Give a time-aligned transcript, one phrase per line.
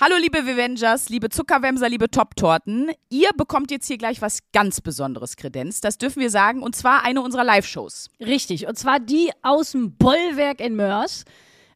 [0.00, 2.92] Hallo liebe Vivengers, liebe Zuckerwämser, liebe Top-Torten.
[3.10, 7.04] Ihr bekommt jetzt hier gleich was ganz Besonderes Kredenz, das dürfen wir sagen, und zwar
[7.04, 8.08] eine unserer Live-Shows.
[8.20, 11.24] Richtig, und zwar die aus dem Bollwerk in Mörs.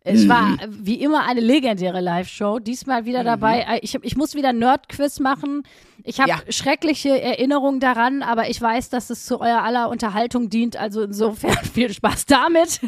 [0.05, 2.61] Es war äh, wie immer eine legendäre Live-Show.
[2.61, 3.61] Diesmal wieder dabei.
[3.69, 5.65] Äh, Ich, ich muss wieder Nerd-Quiz machen.
[6.05, 6.39] Ich habe Ja.
[6.49, 10.77] schreckliche Erinnerungen daran, aber ich weiß, dass es zu eurer aller Unterhaltung dient.
[10.77, 12.81] Also insofern viel Spaß damit.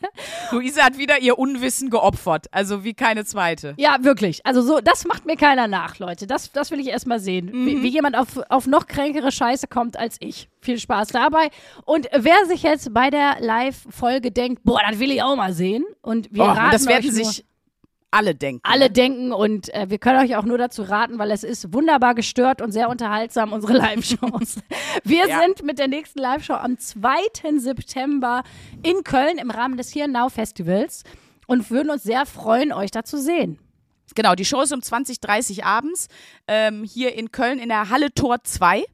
[0.50, 3.74] Luisa hat wieder ihr Unwissen geopfert, also wie keine zweite.
[3.78, 4.44] ja, wirklich.
[4.44, 6.26] Also so, das macht mir keiner nach, Leute.
[6.26, 7.50] Das, das will ich erst mal sehen.
[7.52, 10.48] Wie, wie jemand auf, auf noch kränkere Scheiße kommt als ich.
[10.60, 11.50] Viel Spaß dabei.
[11.84, 15.84] Und wer sich jetzt bei der Live-Folge denkt, boah, das will ich auch mal sehen.
[16.02, 17.44] Und wir Oh, raten und das werden sich
[18.10, 18.60] alle denken.
[18.64, 22.14] alle denken und äh, wir können euch auch nur dazu raten, weil es ist wunderbar
[22.14, 24.56] gestört und sehr unterhaltsam, unsere Live-Shows.
[25.04, 25.40] Wir Ja.
[25.40, 27.10] sind mit der nächsten Live-Show am 2.
[27.58, 28.42] September
[28.82, 31.04] in Köln im Rahmen des Here Now Festivals
[31.46, 33.58] und würden uns sehr freuen, euch da zu sehen.
[34.14, 36.08] Genau, die Show ist um 20.30 abends
[36.48, 38.84] ähm, hier in Köln in der Halle Tor 2.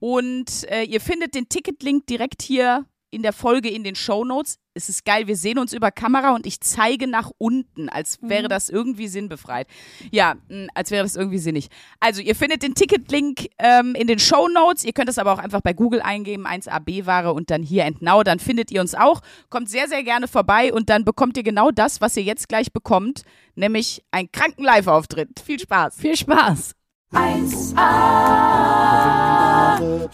[0.00, 4.58] Und äh, ihr findet den Ticketlink direkt hier in der Folge in den Show Notes.
[4.74, 8.48] Es ist geil, wir sehen uns über Kamera und ich zeige nach unten, als wäre
[8.48, 9.66] das irgendwie sinnbefreit.
[10.10, 11.68] Ja, mh, als wäre das irgendwie sinnig.
[11.98, 14.84] Also, ihr findet den Ticketlink ähm, in den Show Notes.
[14.84, 18.22] Ihr könnt das aber auch einfach bei Google eingeben, 1AB-Ware und dann hier and now.
[18.22, 19.20] Dann findet ihr uns auch.
[19.48, 22.72] Kommt sehr, sehr gerne vorbei und dann bekommt ihr genau das, was ihr jetzt gleich
[22.72, 23.22] bekommt,
[23.56, 25.40] nämlich einen kranken Live-Auftritt.
[25.44, 25.96] Viel Spaß.
[25.96, 26.74] Viel Spaß!
[27.12, 27.76] 1A,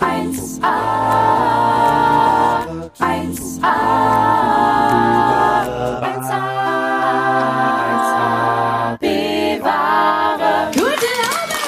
[0.01, 3.79] 1A, 1A, 1A,
[6.03, 6.43] 1A,
[8.99, 10.71] bewahre.
[10.73, 11.63] Guten Abend!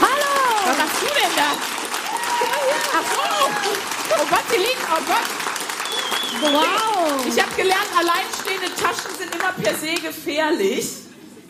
[0.00, 0.34] Hallo!
[0.64, 1.48] Was machst du denn da?
[2.92, 3.24] Ach so.
[4.14, 4.84] Oh Gott, die liegen.
[4.92, 5.28] Oh Gott.
[6.40, 7.26] Wow!
[7.26, 11.03] Ich habe gelernt, alleinstehende Taschen sind immer per se gefährlich.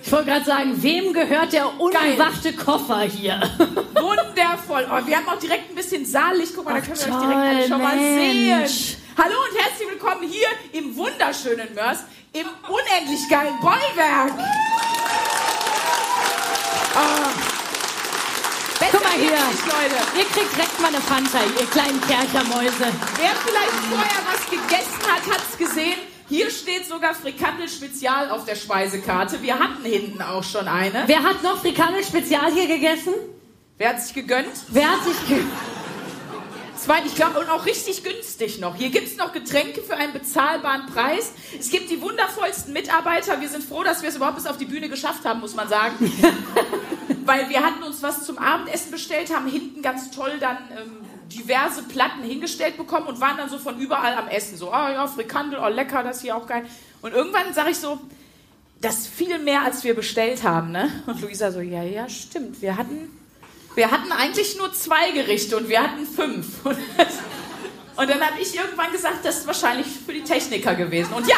[0.07, 3.41] Ich wollte gerade sagen, wem gehört der unbewachte Koffer hier?
[3.95, 4.87] Wundervoll.
[4.91, 6.53] Oh, wir haben auch direkt ein bisschen Saallicht.
[6.55, 8.71] Guck mal, da können wir euch direkt alle schon mal Mensch.
[8.71, 8.97] sehen.
[9.17, 12.01] Hallo und herzlich willkommen hier im wunderschönen Mörs,
[12.35, 14.33] im unendlich geilen Bollwerk.
[16.95, 17.31] Oh.
[18.93, 19.31] Guck mal hier.
[19.31, 19.97] nicht, Leute.
[20.19, 22.93] Ihr kriegt direkt mal eine Fanta, ihr kleinen Kerchermäuse.
[23.17, 26.14] Wer vielleicht vorher was gegessen hat, hat's gesehen.
[26.29, 29.43] Hier steht sogar Frikandel Spezial auf der Speisekarte.
[29.43, 31.05] Wir hatten hinten auch schon eine.
[31.07, 33.13] Wer hat noch Frikandel Spezial hier gegessen?
[33.77, 34.53] Wer hat sich gegönnt?
[34.69, 35.43] Wer hat sich ge
[36.77, 38.77] Zwei, ich glaube, und auch richtig günstig noch.
[38.77, 41.33] Hier gibt's noch Getränke für einen bezahlbaren Preis.
[41.59, 43.41] Es gibt die wundervollsten Mitarbeiter.
[43.41, 45.69] Wir sind froh, dass wir es überhaupt bis auf die Bühne geschafft haben, muss man
[45.69, 45.95] sagen.
[47.25, 50.97] Weil wir hatten uns was zum Abendessen bestellt, haben hinten ganz toll dann ähm,
[51.35, 54.57] diverse Platten hingestellt bekommen und waren dann so von überall am Essen.
[54.57, 56.65] So, ah ja, Frikandel, oh lecker, das hier auch geil.
[57.03, 58.01] Und irgendwann sage ich so,
[58.81, 60.91] das ist viel mehr, als wir bestellt haben, ne?
[61.07, 62.61] Und Luisa so, ja, ja, stimmt.
[62.61, 63.11] Wir hatten,
[63.75, 66.47] wir hatten eigentlich nur zwei Gerichte und wir hatten fünf.
[67.97, 71.13] Und dann habe ich irgendwann gesagt, das ist wahrscheinlich für die Techniker gewesen.
[71.13, 71.37] Und ja,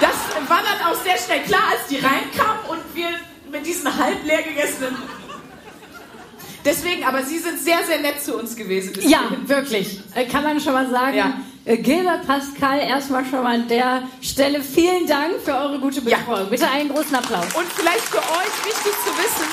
[0.00, 3.08] das war dann auch sehr schnell klar, als die reinkamen und wir
[3.50, 4.96] mit diesen halb leer gegessenen.
[6.64, 8.92] Deswegen, aber Sie sind sehr, sehr nett zu uns gewesen.
[9.00, 10.00] Ja, wirklich.
[10.14, 11.16] Äh, Kann man schon mal sagen.
[11.16, 11.32] Ja.
[11.64, 16.18] Äh, Gilbert Pascal, erstmal schon mal an der Stelle vielen Dank für eure gute Ja.
[16.18, 16.50] Betreuung.
[16.50, 17.46] Bitte einen großen Applaus.
[17.54, 19.48] Und vielleicht für euch wichtig zu wissen,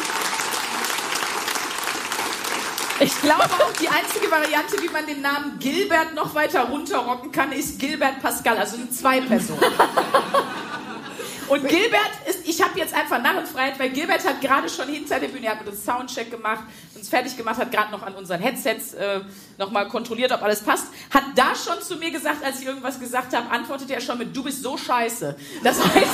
[3.01, 7.53] ich glaube auch, die einzige Variante, wie man den Namen Gilbert noch weiter runterrocken kann,
[7.53, 9.61] ist Gilbert Pascal, also sind zwei Personen.
[11.49, 15.29] Und Gilbert ist, ich habe jetzt einfach Narrenfreiheit, weil Gilbert hat gerade schon hinter der
[15.29, 16.63] Bühne, hat uns Soundcheck gemacht,
[16.95, 19.21] uns fertig gemacht, hat gerade noch an unseren Headsets äh,
[19.59, 23.35] nochmal kontrolliert, ob alles passt, hat da schon zu mir gesagt, als ich irgendwas gesagt
[23.35, 25.35] habe, antwortete er schon mit, du bist so scheiße.
[25.63, 26.07] Das heißt,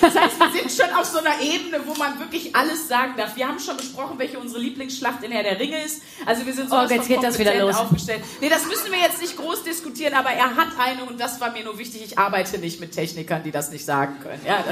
[0.00, 3.36] das heißt, wir sind schon auf so einer Ebene, wo man wirklich alles sagen darf.
[3.36, 6.02] Wir haben schon besprochen, welche unsere Lieblingsschlacht in Herr der Ringe ist.
[6.26, 7.76] Also wir sind so Oh, jetzt geht das wieder los.
[7.76, 8.22] aufgestellt.
[8.40, 11.52] Nee, das müssen wir jetzt nicht groß diskutieren, aber er hat eine und das war
[11.52, 12.02] mir nur wichtig.
[12.04, 14.40] Ich arbeite nicht mit Technikern, die das nicht sagen können.
[14.46, 14.62] Ja,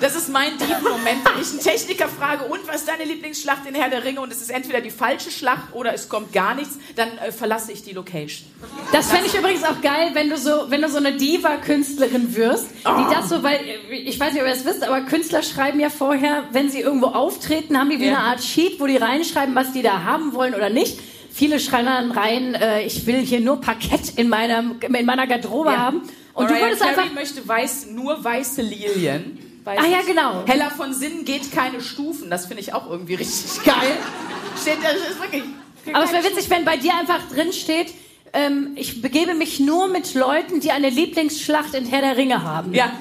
[0.00, 0.52] das- ist mein
[0.82, 4.20] Moment, wenn ich einen Techniker frage, und was ist deine Lieblingsschlacht in Herr der Ringe?
[4.20, 7.72] Und es ist entweder die falsche Schlacht oder es kommt gar nichts, dann äh, verlasse
[7.72, 8.46] ich die Location.
[8.92, 12.66] Das fände ich übrigens auch geil, wenn du so, wenn du so eine Diva-Künstlerin wirst,
[12.70, 13.60] die das so, weil,
[13.90, 17.06] ich weiß nicht, ob ihr das wisst, aber Künstler schreiben ja vorher, wenn sie irgendwo
[17.06, 18.16] auftreten, haben die wie Ja.
[18.18, 20.98] eine Art Sheet, wo die reinschreiben, was die da haben wollen oder nicht.
[21.32, 25.76] Viele schreiben dann rein, äh, ich will hier nur Parkett in meiner, in meiner Garderobe
[25.78, 26.02] haben.
[26.34, 29.38] Und du Mariah würdest Carey einfach, möchte weiß, nur weiße Lilien.
[29.64, 30.44] Weiß Ah ja, genau.
[30.46, 32.30] Heller von Sinn geht keine Stufen.
[32.30, 33.96] Das finde ich auch irgendwie richtig geil.
[34.60, 35.42] Steht, das ist wirklich.
[35.94, 37.92] Aber es wäre witzig, wenn bei dir einfach drin steht, äh,
[38.32, 42.74] ähm, ich begebe mich nur mit Leuten, die eine Lieblingsschlacht in Herr der Ringe haben.
[42.74, 42.92] Ja.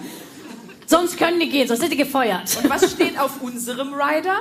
[0.86, 2.58] Sonst können die gehen, sonst sind die gefeuert.
[2.64, 4.38] Und was steht auf unserem Rider?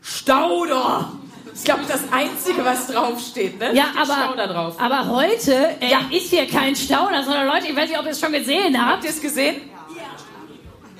[0.00, 1.12] Stauder.
[1.44, 3.74] Das ist, glaube ich, das Einzige, was draufsteht, ne?
[3.74, 6.00] Ja, aber, aber heute äh, Ja.
[6.10, 8.92] ist hier kein Stauder, sondern Leute, ich weiß nicht, ob ihr es schon gesehen habt.
[8.92, 9.56] Habt ihr es gesehen?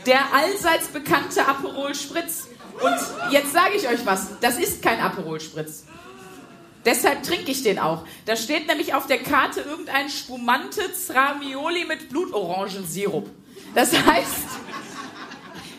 [0.04, 2.48] Der allseits bekannte Aperol Spritz.
[2.82, 5.84] Und jetzt sage ich euch was, das ist kein Aperol Spritz.
[6.84, 8.04] Deshalb trinke ich den auch.
[8.26, 13.30] Da steht nämlich auf der Karte irgendein Spumante Zramioli mit Blutorangensirup.
[13.74, 14.48] Das heißt,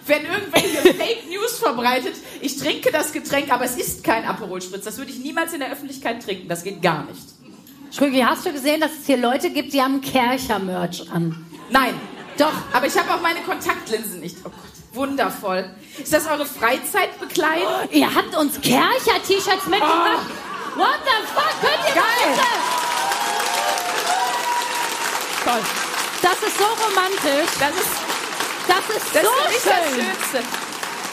[0.07, 4.61] wenn irgendwer hier Fake News verbreitet, ich trinke das Getränk, aber es ist kein Aperol
[4.61, 4.85] Spritz.
[4.85, 6.47] Das würde ich niemals in der Öffentlichkeit trinken.
[6.47, 7.21] Das geht gar nicht.
[7.91, 11.45] Schrögi, hast du gesehen, dass es hier Leute gibt, die haben Kercher-Merch an?
[11.69, 11.93] Nein,
[12.37, 14.37] doch, aber ich habe auch meine Kontaktlinsen nicht.
[14.43, 14.53] Oh Gott,
[14.93, 15.69] wundervoll.
[16.01, 17.91] Ist das eure Freizeitbekleidung?
[17.91, 20.25] Ihr habt uns Kercher-T-Shirts mitgebracht?
[20.75, 21.53] What the fuck?
[21.61, 22.29] Könnt ihr Geil.
[22.33, 22.51] bitte?
[25.45, 25.61] Toll.
[26.21, 27.51] Das ist so romantisch.
[27.59, 27.93] Das ist,
[28.67, 30.05] Das ist das so ist nicht das schön.
[30.05, 30.39] Schönste.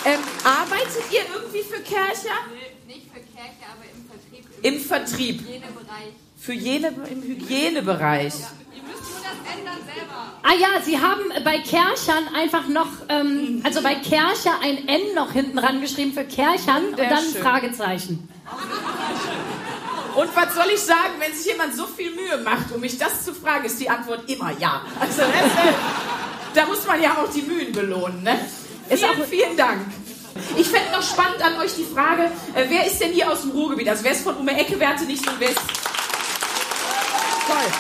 [0.05, 2.39] Ähm, arbeitet ihr irgendwie für Kercher?
[2.87, 5.41] Nicht für Kirche, aber im Vertrieb, Im Vertrieb.
[5.41, 6.15] im Hygienebereich.
[6.41, 8.35] Für jene, im Hygienebereich.
[8.35, 8.60] Ihr
[10.43, 15.32] Ah ja, sie haben bei Kerchern einfach noch, ähm, also bei Kercher ein N noch
[15.32, 17.43] hinten ran geschrieben für Kerchern und dann ein.
[17.43, 18.29] Fragezeichen.
[20.17, 23.25] Und was soll ich sagen, wenn sich jemand so viel Mühe macht, um mich das
[23.25, 24.82] zu fragen, ist die Antwort immer ja.
[24.99, 25.73] Also, das, äh,
[26.55, 28.41] da muss man ja auch die Mühen belohnen, ne?
[28.88, 29.82] Ist Vielen, auch- vielen Dank.
[30.56, 32.25] Ich fände noch spannend an euch die Frage,
[32.55, 33.88] äh, wer ist denn hier aus dem Ruhrgebiet?
[33.88, 35.59] Also wer ist von Ume Ecke, Werte nicht und wer ist...
[37.47, 37.73] Toll.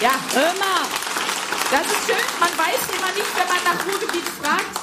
[0.00, 0.10] Ja,
[0.60, 0.84] mal.
[1.70, 2.24] das ist schön.
[2.38, 4.78] Man weiß immer nicht, wenn man nach Ruhrgebiet fragt,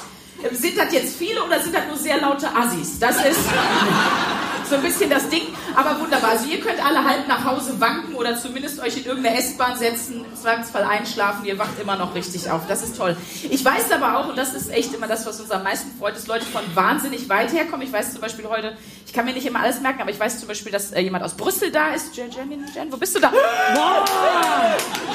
[0.52, 2.98] sind das jetzt viele oder sind das nur sehr laute Assis?
[2.98, 3.40] Das ist
[4.68, 5.42] so ein bisschen das Ding.
[5.74, 6.30] Aber wunderbar.
[6.30, 10.24] Also ihr könnt alle halb nach Hause wanken oder zumindest euch in irgendeine S-Bahn setzen,
[10.24, 11.44] im Zweifelsfall einschlafen.
[11.44, 12.66] Ihr wacht immer noch richtig auf.
[12.68, 13.16] Das ist toll.
[13.48, 16.16] Ich weiß aber auch, und das ist echt immer das, was uns am meisten freut,
[16.16, 17.86] dass Leute von wahnsinnig weit herkommen.
[17.86, 18.76] Ich weiß zum Beispiel heute,
[19.06, 21.24] ich kann mir nicht immer alles merken, aber ich weiß zum Beispiel, dass äh, jemand
[21.24, 22.16] aus Brüssel da ist.
[22.16, 23.32] Jen, Jen, Jen, wo bist du da?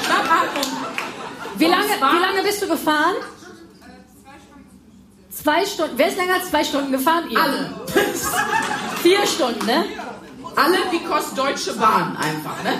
[0.04, 0.76] Schnappatmung.
[1.56, 3.16] Wie lange, wie lange bist du gefahren?
[5.42, 5.94] Zwei Stunden.
[5.96, 7.24] Wer ist länger als zwei Stunden gefahren?
[7.30, 7.40] Ihr.
[7.40, 7.70] Alle.
[9.02, 9.84] Vier Stunden, ne?
[10.56, 12.74] Alle because Deutsche Bahn einfach, ne?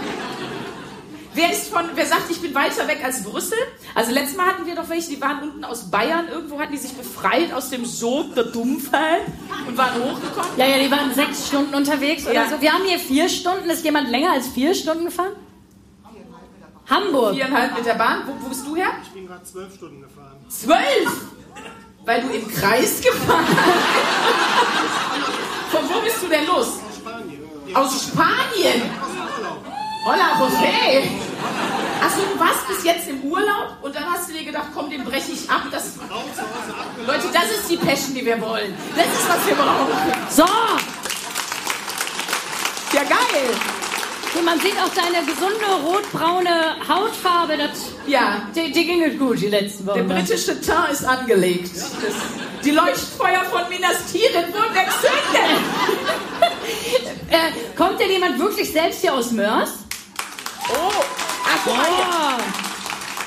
[1.32, 3.56] Wer ist von, wer sagt, ich bin weiter weg als Brüssel?
[3.94, 6.78] Also letztes Mal hatten wir doch welche, die waren unten aus Bayern, irgendwo hatten die
[6.78, 9.20] sich befreit aus dem Sog der Dummfall
[9.66, 10.50] und waren hochgekommen.
[10.56, 12.50] Ja, ja, die waren sechs Stunden unterwegs oder Ja.
[12.50, 12.60] so.
[12.60, 13.70] Wir haben hier vier Stunden.
[13.70, 15.32] Ist jemand länger als vier Stunden gefahren?
[16.90, 17.34] Hamburg.
[17.36, 18.22] Viereinhalb mit der Bahn.
[18.26, 18.88] Wo, wo bist du her?
[19.04, 20.36] Ich bin gerade zwölf Stunden gefahren.
[20.48, 21.26] Zwölf!
[22.10, 23.60] Weil du im Kreis gefahren bist.
[25.70, 26.80] Von wo bist du denn los?
[26.98, 27.40] Spanien.
[27.72, 28.82] Aus Spanien!
[30.04, 31.04] Hola, José!
[32.04, 35.04] Achso, du warst bis jetzt im Urlaub und dann hast du dir gedacht, komm, den
[35.04, 35.62] breche ich ab.
[35.70, 35.98] Das
[37.06, 38.74] Leute, das ist die Passion, die wir wollen.
[38.96, 39.86] Das ist, was wir brauchen.
[40.30, 40.46] So.
[42.92, 43.54] Ja, geil!
[44.34, 47.56] Und man sieht auch deine gesunde rotbraune Hautfarbe.
[47.56, 47.70] Das,
[48.06, 50.08] Ja, die, die ging gut die letzten der Wochen.
[50.08, 51.70] britische Teint ist angelegt.
[51.76, 52.14] Das,
[52.64, 55.60] die Leuchtfeuer von Minas Tirith wurden entzündet.
[57.30, 59.70] äh, kommt denn jemand wirklich selbst hier aus Mörs?
[60.68, 60.90] Oh,
[61.44, 61.66] ach.
[61.66, 62.40] Oh.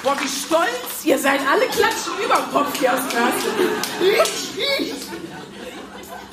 [0.03, 1.39] Boah, wie stolz ihr seid.
[1.49, 3.73] Alle klatschen über den Kopf hier aus Mörsen.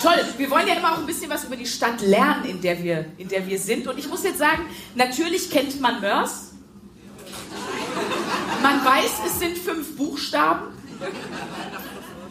[0.03, 2.83] Toll, wir wollen ja immer auch ein bisschen was über die Stadt lernen, in der
[2.83, 3.87] wir, in der wir sind.
[3.87, 4.65] Und ich muss jetzt sagen,
[4.95, 6.53] natürlich kennt man Mörs.
[8.63, 10.69] Man weiß, es sind fünf Buchstaben.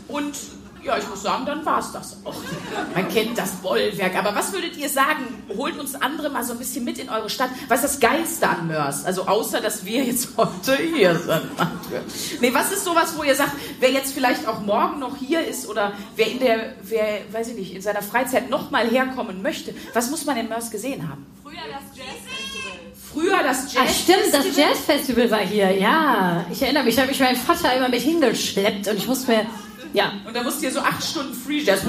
[0.07, 0.35] Und
[0.83, 2.35] ja, ich muss sagen, dann war es das auch.
[2.93, 4.15] Man kennt das Bollwerk.
[4.15, 5.43] Aber was würdet ihr sagen?
[5.55, 7.49] Holt uns andere mal so ein bisschen mit in eure Stadt.
[7.67, 9.05] Was ist das Geilste an Mörs?
[9.05, 12.41] Also außer, dass wir jetzt heute hier sind.
[12.41, 15.67] Nee, was ist sowas, wo ihr sagt, wer jetzt vielleicht auch morgen noch hier ist
[15.67, 20.09] oder wer in der, wer, weiß ich nicht, in seiner Freizeit nochmal herkommen möchte, was
[20.09, 21.25] muss man in Mörs gesehen haben?
[21.43, 22.79] Früher das Jazzfestival.
[23.11, 23.83] Früher das Jazz.
[23.85, 26.45] Ach stimmt, das Jazzfestival war hier, ja.
[26.51, 29.45] Ich erinnere mich, da habe ich meinen Vater immer mit hingeschleppt und ich musste mir,
[29.93, 30.13] ja.
[30.25, 31.81] Und da musst du hier so acht Stunden Free Jazz.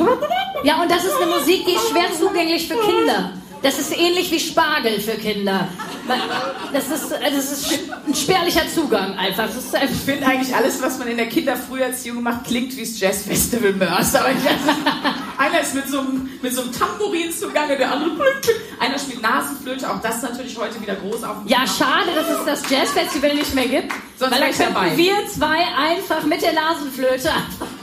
[0.62, 3.32] Ja, und das ist eine Musik, die ist schwer zugänglich für Kinder.
[3.62, 5.68] Das ist ähnlich wie Spargel für Kinder.
[6.72, 9.48] Das ist, das ist ein spärlicher Zugang einfach.
[9.48, 12.98] Ist einfach Ich finde eigentlich alles, was man in der Kinderfrüherziehung macht, klingt wie das
[12.98, 14.14] Jazzfestival Mörs.
[14.14, 14.36] Aber ich,
[15.38, 18.10] einer ist mit so, einem, mit so einem Tambourin zugange, der andere
[18.80, 19.90] einer spielt Nasenflöte.
[19.90, 23.54] Auch das natürlich heute wieder groß auf dem ja, schade, dass es das Jazzfestival nicht
[23.54, 23.92] mehr gibt.
[24.16, 24.96] Sonst weil dann könnten dabei.
[24.96, 27.30] wir zwei einfach mit der Nasenflöte.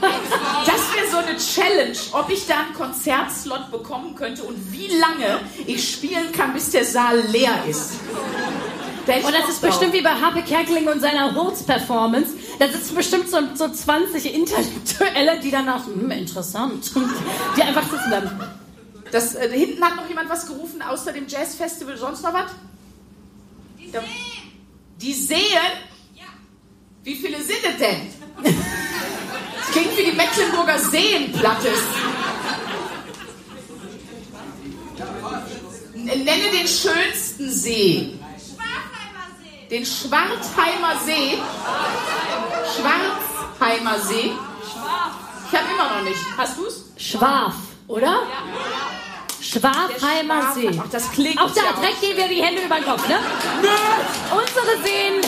[0.00, 5.92] Das wäre so Challenge, ob ich da einen Konzertslot bekommen könnte und wie lange ich
[5.92, 7.92] spielen kann, bis der Saal leer ist.
[9.06, 12.34] Da Und das ist bestimmt wie bei Harpe Kerkeling und seiner Hurz-Performance.
[12.58, 16.90] Da sitzen bestimmt so, so 20 Intellektuelle, die danach, hm, interessant,
[17.56, 18.30] die einfach sitzen bleiben.
[19.10, 22.50] Das, äh, hinten hat noch jemand was gerufen, außer dem Jazzfestival, sonst noch was?
[23.78, 24.02] Die sehen.
[25.00, 25.38] Die sehen?
[26.14, 26.24] Ja.
[27.02, 28.54] Wie viele sind es denn?
[29.68, 31.68] Das klingt wie die Mecklenburger Seenplatte.
[35.94, 38.18] Nenne den schönsten See.
[39.70, 41.38] Den Schwarzheimer See.
[42.76, 44.32] Schwarzheimer See.
[45.50, 46.20] Ich habe immer noch nicht.
[46.38, 46.86] Hast du's?
[46.96, 47.54] Schwaf,
[47.88, 48.22] oder?
[49.42, 50.80] Schwafheimer See.
[50.82, 53.18] Ach, das klingt Auch da, ja direkt gehen wir die Hände über den Kopf, ne?
[54.30, 55.20] Unsere Seen.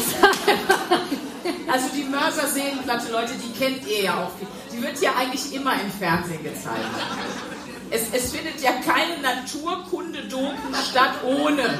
[1.70, 4.30] Also die Mörser Seenplatte, Leute, die kennt ihr ja auch.
[4.72, 6.84] Die wird ja eigentlich immer im Fernsehen gezeigt.
[7.90, 11.78] Es, es findet ja keine Naturkunde-Doku statt ohne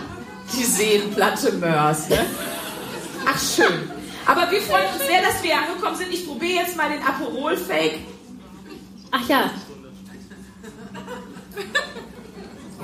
[0.56, 2.08] die Seenplatte Mörs.
[2.08, 2.26] Ne?
[3.26, 3.90] Ach schön.
[4.26, 6.12] Aber wir freuen uns sehr, dass wir hier angekommen sind.
[6.12, 7.98] Ich probiere jetzt mal den Aperol-Fake.
[9.12, 9.50] Ach ja,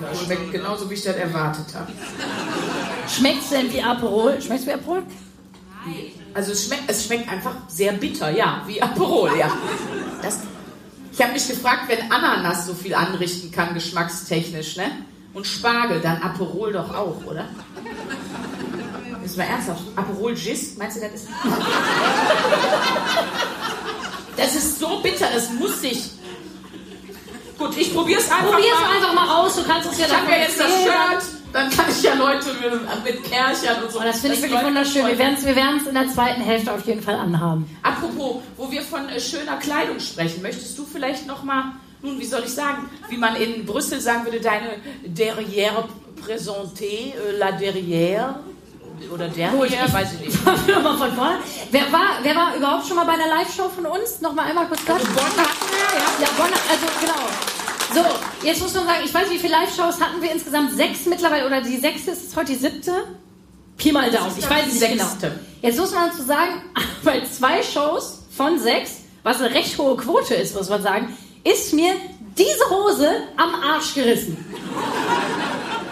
[0.00, 1.90] Das schmeckt genauso, wie ich das erwartet habe.
[3.09, 4.40] schmeckt's denn wie Aperol?
[4.42, 5.02] Schmeckt's wie Aperol?
[6.37, 9.50] Also es schmeckt, es schmeckt einfach sehr bitter, ja, wie Aperol, ja.
[10.21, 10.40] Das,
[11.11, 14.85] ich habe mich gefragt, wenn Ananas so viel anrichten kann, geschmackstechnisch, ne?
[15.33, 17.47] Und Spargel, dann Aperol doch auch, oder?
[19.25, 19.81] Ist mal ernsthaft.
[19.97, 21.28] Aperol Gist, meinst du, das ist...
[24.37, 26.11] Das ist so bitter, das muss ich...
[27.57, 28.95] Gut, ich probier's einfach Probier's mal.
[28.95, 30.71] einfach mal aus, du kannst es ja Ich habe ja jetzt das.
[30.71, 33.98] Shirt, dann kann ich ja Leute mit, mit Kerchern und so.
[33.98, 35.06] Oh, das finde ich wirklich wunderschön.
[35.06, 37.64] Wir werden es wir werden's in der zweiten Hälfte auf jeden Fall anhaben.
[37.82, 41.72] Apropos, wo wir von äh, schöner Kleidung sprechen, möchtest du vielleicht noch mal,
[42.02, 44.68] nun, wie soll ich sagen, wie man in Brüssel sagen würde, deine
[45.06, 45.84] derrière
[46.22, 48.34] présentée, äh, la derrière
[49.12, 50.46] oder derrière, ich- weiß ich nicht.
[50.68, 51.38] Nochmal von vorne.
[51.70, 54.20] Wer war, wer war überhaupt schon mal bei einer Live-Show von uns?
[54.20, 54.96] Nochmal einmal kurz das.
[54.96, 56.06] Also Bonn hatten wir, ja.
[56.20, 57.55] Ja, Bonn, also genau.
[57.95, 58.00] So,
[58.47, 60.73] jetzt muss man sagen, ich weiß, wie viele Live-Shows hatten wir insgesamt?
[60.76, 63.05] Sechs mittlerweile, oder die sechste ist es heute die siebte?
[63.78, 65.05] Pi mal Daumen, ich weiß nicht genau.
[65.05, 65.38] Sechste.
[65.62, 66.62] Jetzt muss man dazu sagen,
[67.05, 71.73] bei zwei Shows von sechs, was eine recht hohe Quote ist, muss man sagen, ist
[71.75, 71.93] mir
[72.37, 74.37] diese Hose am Arsch gerissen.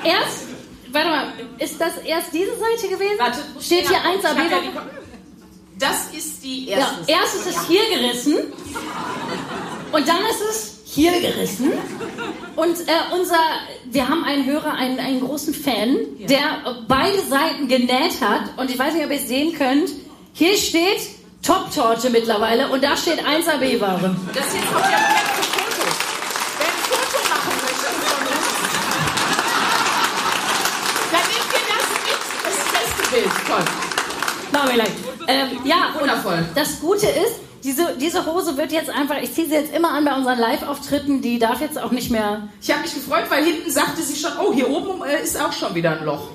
[0.02, 0.44] Erst,
[0.92, 3.18] warte mal, ist das erst diese Seite gewesen?
[3.18, 4.50] Warte, Steht hier nach- 1 ich hab AB.
[4.50, 4.82] ja
[5.78, 6.96] Das ist die Ja, erste.
[7.12, 8.36] erst ist es hier gerissen
[9.92, 11.72] und dann ist es hier gerissen.
[12.56, 13.38] Und äh, unser,
[13.86, 18.56] wir haben einen Hörer, einen, einen großen Fan, der beide Seiten genäht hat.
[18.56, 19.90] Und ich weiß nicht, ob ihr es sehen könnt.
[20.34, 21.00] Hier steht
[21.42, 24.16] Top-Torte mittlerweile und da steht 1AB-Ware.
[24.34, 25.94] Das ist jetzt auch der Moment für Fotos.
[26.58, 28.46] Wer ein Foto machen möchte von uns,
[31.12, 32.20] dann nehmt ihr das mit.
[32.44, 33.32] Das ist das beste Bild.
[33.46, 33.64] Toll.
[34.52, 34.94] Machen wir gleich.
[35.26, 36.44] Ähm, ja, und Wundervoll.
[36.54, 40.04] das Gute ist, diese, diese Hose wird jetzt einfach, ich ziehe sie jetzt immer an
[40.04, 43.70] bei unseren Live-Auftritten, die darf jetzt auch nicht mehr Ich habe mich gefreut, weil hinten
[43.70, 46.28] sagte sie schon, oh, hier oben äh, ist auch schon wieder ein Loch.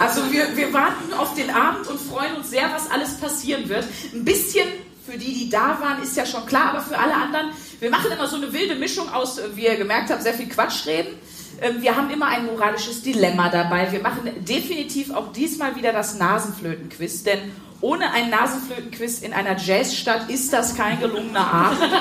[0.00, 3.84] Also wir, wir warten auf den Abend und freuen uns sehr, was alles passieren wird.
[4.14, 4.66] Ein bisschen
[5.06, 8.10] für die, die da waren, ist ja schon klar, aber für alle anderen, wir machen
[8.10, 11.18] immer so eine wilde Mischung aus, äh, wie ihr gemerkt habt, sehr viel Quatsch reden.
[11.60, 13.92] Ähm, Wir haben immer ein moralisches Dilemma dabei.
[13.92, 17.38] Wir machen definitiv auch diesmal wieder das Nasenflötenquiz, denn
[17.80, 21.92] ohne ein Nasenflötenquiz in einer Jazzstadt ist das kein gelungener Abend.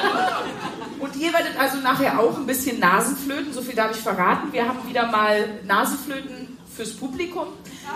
[1.00, 4.51] Und ihr werdet also nachher auch ein bisschen Nasenflöten, so viel darf ich verraten.
[4.51, 7.48] Wir haben wieder mal Nasenflöten fürs Publikum.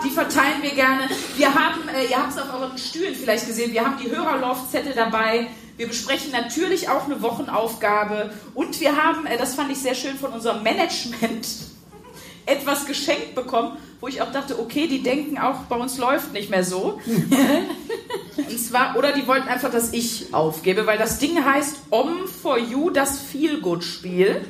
[0.04, 1.08] Die verteilen wir gerne.
[1.36, 4.92] Wir haben, äh, ihr habt es auf euren Stühlen vielleicht gesehen, wir haben die Hörerlaufzettel
[4.94, 5.48] dabei.
[5.76, 8.32] Wir besprechen natürlich auch eine Wochenaufgabe.
[8.54, 11.48] Und wir haben, äh, das fand ich sehr schön von unserem Management,
[12.46, 16.50] etwas geschenkt bekommen, wo ich auch dachte, okay, die denken auch, bei uns läuft nicht
[16.50, 17.00] mehr so.
[18.36, 22.58] Und zwar, oder die wollten einfach, dass ich aufgebe, weil das Ding heißt Om for
[22.58, 24.46] You, das Feelgood-Spiel.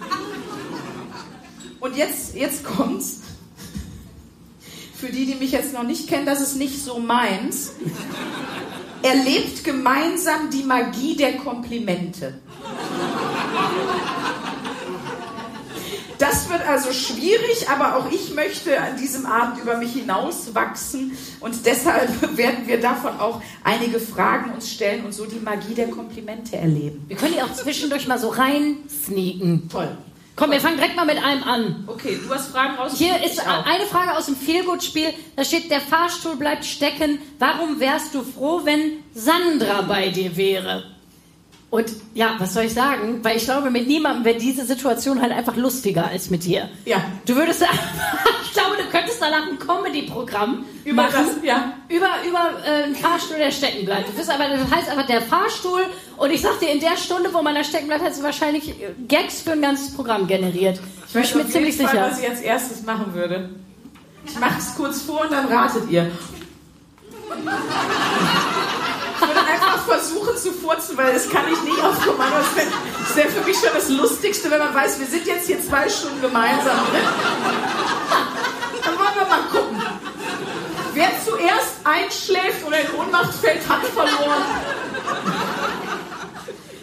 [1.81, 3.23] Und jetzt, jetzt kommt's.
[4.95, 7.73] Für die, die mich jetzt noch nicht kennen, das ist nicht so meins.
[9.03, 12.39] Erlebt gemeinsam die Magie der Komplimente.
[16.21, 21.65] Das wird also schwierig, aber auch ich möchte an diesem Abend über mich hinauswachsen und
[21.65, 26.57] deshalb werden wir davon auch einige Fragen uns stellen und so die Magie der Komplimente
[26.57, 27.07] erleben.
[27.09, 29.71] Wir können die auch zwischendurch mal so rein sneaken.
[29.73, 29.97] Toll.
[30.37, 31.85] Komm, wir fangen direkt mal mit einem an.
[31.87, 32.93] Okay, du hast Fragen raus.
[32.97, 35.15] Hier ist eine Frage aus dem Feelgood-Spiel.
[35.37, 37.19] Da steht, der Fahrstuhl bleibt stecken.
[37.39, 40.85] Warum wärst du froh, wenn Sandra bei dir wäre?
[41.71, 43.21] Und ja, was soll ich sagen?
[43.23, 46.69] Weil ich glaube, mit niemandem wäre diese Situation halt einfach lustiger als mit dir.
[46.85, 47.05] Ja.
[47.27, 47.63] Du würdest,
[48.45, 51.27] ich glaube, du könntest danach ein Comedy-Programm Über machen.
[51.37, 51.75] das, ja.
[51.89, 54.09] Über, über äh, einen Fahrstuhl, der stecken bleibt.
[54.09, 55.83] Du bist aber, das heißt einfach der Fahrstuhl.
[56.17, 58.71] Und ich sag dir, in der Stunde, wo man da stecken bleibt, hast du wahrscheinlich
[58.71, 60.81] äh, Gags für ein ganzes Programm generiert.
[61.07, 62.09] Ich bin mir ziemlich Fall, sicher.
[62.11, 63.51] was ich als erstes machen würde.
[64.27, 66.11] Ich mache es kurz vor und dann ratet ihr.
[67.31, 72.39] Ich würde einfach versuchen zu furzen, weil das kann ich nicht auf Kommando.
[72.39, 72.69] Das wäre
[73.15, 76.21] wär für mich schon das Lustigste, wenn man weiß, wir sind jetzt hier zwei Stunden
[76.21, 77.05] gemeinsam drin.
[78.85, 79.83] Dann wollen wir mal gucken.
[80.95, 84.43] Wer zuerst einschläft oder in Ohnmacht fällt, hat verloren.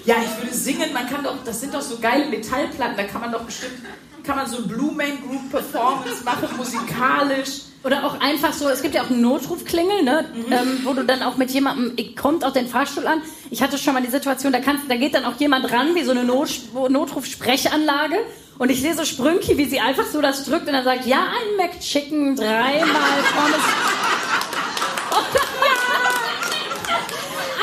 [0.06, 3.20] Ja, ich würde singen, man kann doch, das sind doch so geile Metallplatten, da kann
[3.20, 3.82] man doch bestimmt,
[4.28, 7.62] kann man so ein Blue Man Group Performance machen, musikalisch.
[7.84, 10.26] Oder auch einfach so, es gibt ja auch einen Notrufklingel, ne?
[10.34, 10.52] Mhm.
[10.52, 13.22] Ähm, wo du dann auch mit jemandem, kommt auch den Fahrstuhl an.
[13.50, 16.04] Ich hatte schon mal die Situation, da, kannst, da geht dann auch jemand ran, wie
[16.04, 16.50] so eine Not,
[16.90, 18.18] Notrufsprechanlage.
[18.58, 21.28] Und ich sehe so Sprünki, wie sie einfach so das drückt und dann sagt, ja,
[21.28, 23.64] ein McChicken, dreimal Pommes.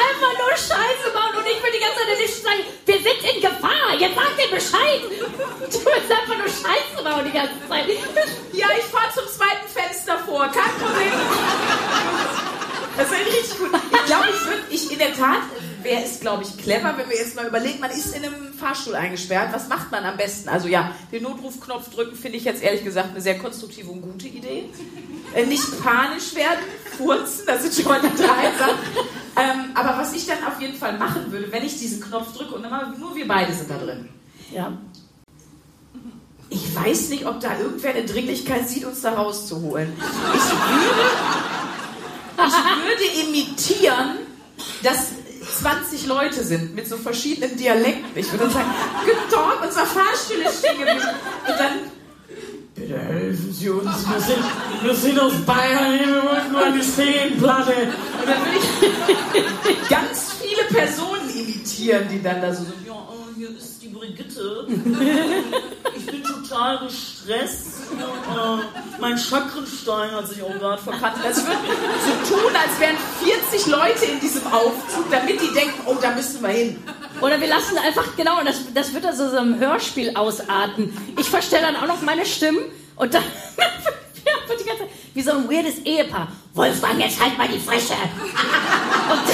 [0.07, 2.61] Einfach nur Scheiße bauen und ich will die ganze Zeit nicht sagen,
[2.95, 5.01] wir sind in Gefahr, jetzt sagt ihr Bescheid.
[5.11, 7.87] Du willst einfach nur Scheiße bauen die ganze Zeit.
[8.53, 11.13] Ja, ich fahre zum zweiten Fenster vor, kein Problem.
[12.97, 13.71] Das ist richtig gut.
[13.75, 15.43] Ich glaube, ich würde, ich in der Tat,
[15.85, 18.95] wäre es, glaube ich, clever, wenn wir jetzt mal überlegen, man ist in einem Fahrstuhl
[18.95, 20.49] eingesperrt, was macht man am besten?
[20.49, 24.27] Also ja, den Notrufknopf drücken finde ich jetzt ehrlich gesagt eine sehr konstruktive und gute
[24.27, 24.71] Idee.
[25.35, 26.65] Äh, nicht panisch werden,
[26.97, 28.79] furzen, das sind schon mal die drei Sachen.
[29.37, 32.55] Ähm, aber was ich dann auf jeden Fall machen würde, wenn ich diesen Knopf drücke
[32.55, 34.09] und immer, nur wir beide sind da drin.
[34.53, 34.73] Ja.
[36.51, 39.93] Ich weiß nicht, ob da irgendwer eine Dringlichkeit sieht, uns da rauszuholen.
[39.99, 40.51] Ich
[42.37, 44.19] würde, ich würde imitieren,
[44.83, 45.09] dass
[45.47, 48.11] 20 Leute sind mit so verschiedenen Dialekten.
[48.15, 48.71] Ich würde dann sagen,
[49.05, 51.01] guten Tag, unser Fahrstuhl ist stehen geblieben.
[51.47, 51.73] Und dann,
[52.75, 54.45] bitte helfen Sie uns, wir sind,
[54.83, 57.73] wir sind aus Bayern, wir wollen nur eine Stehplatte.
[57.73, 58.59] Und dann würde
[59.71, 62.93] ich ganz viele Personen imitieren, die dann da so ja,
[63.47, 64.67] hier ist die Brigitte.
[65.97, 67.83] Ich bin total gestresst.
[67.93, 71.17] Äh, mein Chakrenstein hat sich auch gerade verkannt.
[71.23, 71.59] Das wird
[72.27, 72.97] so tun, als wären
[73.51, 76.83] 40 Leute in diesem Aufzug, damit die denken, oh, da müssen wir hin.
[77.21, 80.97] Oder wir lassen einfach, genau, und das, das wird dann so, so einem Hörspiel ausarten.
[81.19, 82.65] Ich verstelle dann auch noch meine Stimmen
[82.97, 83.23] und dann
[84.47, 86.29] wird die ganze Zeit wie so ein weirdes Ehepaar.
[86.55, 87.95] Wolfgang, jetzt halt mal die Fresse.
[87.95, 89.34] Und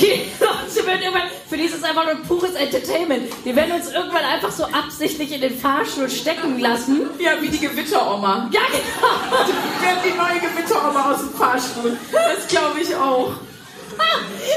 [0.00, 3.30] die Leute werden irgendwann, für die ist es einfach nur pures Entertainment.
[3.44, 7.10] Die werden uns irgendwann einfach so absichtlich in den Fahrstuhl stecken lassen.
[7.18, 8.48] Ja, wie die Gewitteroma.
[8.52, 9.46] Ja, genau.
[9.46, 11.96] Wir werden die neue Gewitteroma aus dem Fahrstuhl.
[12.12, 13.32] Das glaube ich auch.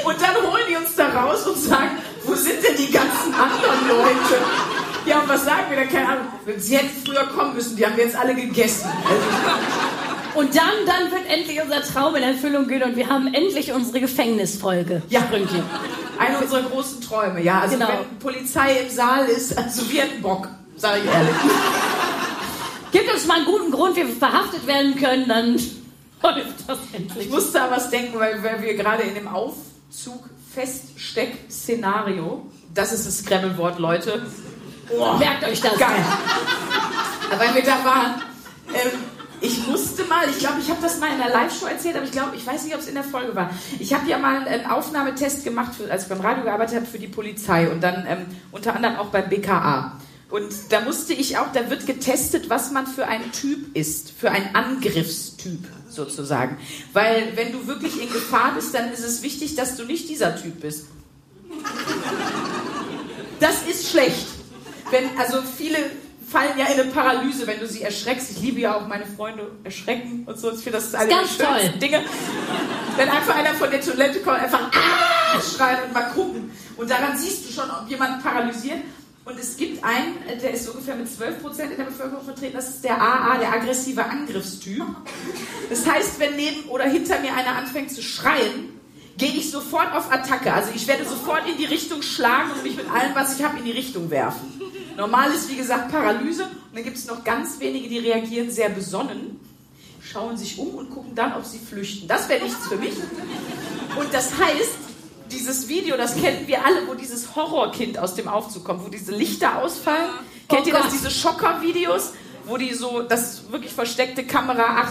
[0.06, 3.88] Und dann holen die uns da raus und sagen, wo sind denn die ganzen anderen
[3.88, 4.42] Leute?
[5.06, 5.86] Ja, und was sagen wir da?
[5.86, 6.26] Keine Ahnung.
[6.58, 8.88] Sie hätten früher kommen müssen, die haben wir jetzt alle gegessen.
[9.04, 10.01] Also,
[10.36, 14.00] Und dann, dann wird endlich unser Traum in Erfüllung gehen und wir haben endlich unsere
[14.00, 15.02] Gefängnisfolge.
[15.10, 15.22] Ja.
[15.22, 15.62] Sprünki.
[16.18, 17.60] Eine unserer großen Träume, ja.
[17.62, 17.90] Also Genau.
[18.10, 21.36] wenn Polizei im Saal ist, also wir hätten Bock, sage ich ehrlich.
[22.92, 27.26] Gib uns mal einen guten Grund, wie wir verhaftet werden können, dann läuft das endlich.
[27.26, 33.08] Ich musste an was denken, weil, weil wir gerade in dem Aufzug Feststeck-Szenario, das ist
[33.08, 34.26] das Scrabble-Wort, Leute.
[34.90, 35.78] Oh, Merkt euch das.
[35.78, 36.04] Geil.
[37.38, 38.22] Weil wir da waren.
[38.74, 38.92] Ähm,
[39.42, 42.12] ich musste mal, ich glaube, ich habe das mal in der Live-Show erzählt, aber ich
[42.12, 43.50] glaube, ich weiß nicht, ob es in der Folge war.
[43.80, 47.00] Ich habe ja mal einen Aufnahmetest gemacht, für, als ich beim Radio gearbeitet habe, für
[47.00, 49.98] die Polizei und dann ähm, unter anderem auch beim BKA.
[50.30, 54.32] Und da musste ich auch, da wird getestet, was man für ein Typ ist, für
[54.32, 56.58] ein Angriffstyp sozusagen.
[56.94, 60.36] Weil wenn du wirklich in Gefahr bist, dann ist es wichtig, dass du nicht dieser
[60.36, 60.86] Typ bist.
[63.40, 64.28] Das ist schlecht.
[64.92, 65.78] Wenn, also viele
[66.32, 68.32] fallen ja in eine Paralyse, wenn du sie erschreckst.
[68.32, 70.52] Ich liebe ja auch meine Freunde erschrecken und so.
[70.52, 71.80] Ich finde, das ist eine der schönsten toll.
[71.80, 72.04] Dinge.
[72.96, 75.42] Wenn einfach einer von der Toilette kommt, einfach ah!
[75.42, 76.52] schreien und mal gucken.
[76.78, 78.80] Und daran siehst du schon, ob jemand paralysiert.
[79.24, 82.84] Und es gibt einen, der ist ungefähr mit 12% in der Bevölkerung vertreten, das ist
[82.84, 84.84] der AA, der aggressive Angriffstyp.
[85.70, 88.80] Das heißt, wenn neben oder hinter mir einer anfängt zu schreien,
[89.18, 90.52] gehe ich sofort auf Attacke.
[90.52, 93.60] Also ich werde sofort in die Richtung schlagen und mich mit allem, was ich habe,
[93.60, 94.61] in die Richtung werfen.
[94.98, 96.44] Normal ist, wie gesagt, Paralyse.
[96.44, 99.40] Und dann gibt es noch ganz wenige, die reagieren sehr besonnen,
[100.02, 102.08] schauen sich um und gucken dann, ob sie flüchten.
[102.08, 102.94] Das wäre nichts für mich.
[103.98, 104.78] Und das heißt,
[105.32, 109.12] dieses Video, das kennen wir alle, wo dieses Horrorkind aus dem Aufzug kommt, wo diese
[109.12, 110.10] Lichter ausfallen.
[110.50, 112.14] Kennt Oh ihr das, diese Schocker-Videos,
[112.46, 114.86] wo die so, das wirklich versteckte Kamera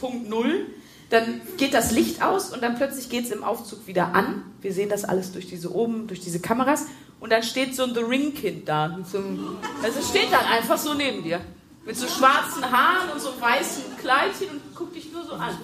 [0.00, 0.66] 8.0,
[1.10, 4.42] dann geht das Licht aus und dann plötzlich geht es im Aufzug wieder an.
[4.62, 6.86] Wir sehen das alles durch diese oben, durch diese Kameras.
[7.20, 8.98] Und dann steht so ein The Ring-Kind da.
[9.10, 11.40] So einem, also steht dann einfach so neben dir.
[11.84, 15.56] Mit so schwarzen Haaren und so einem weißen Kleidchen und guckt dich nur so an.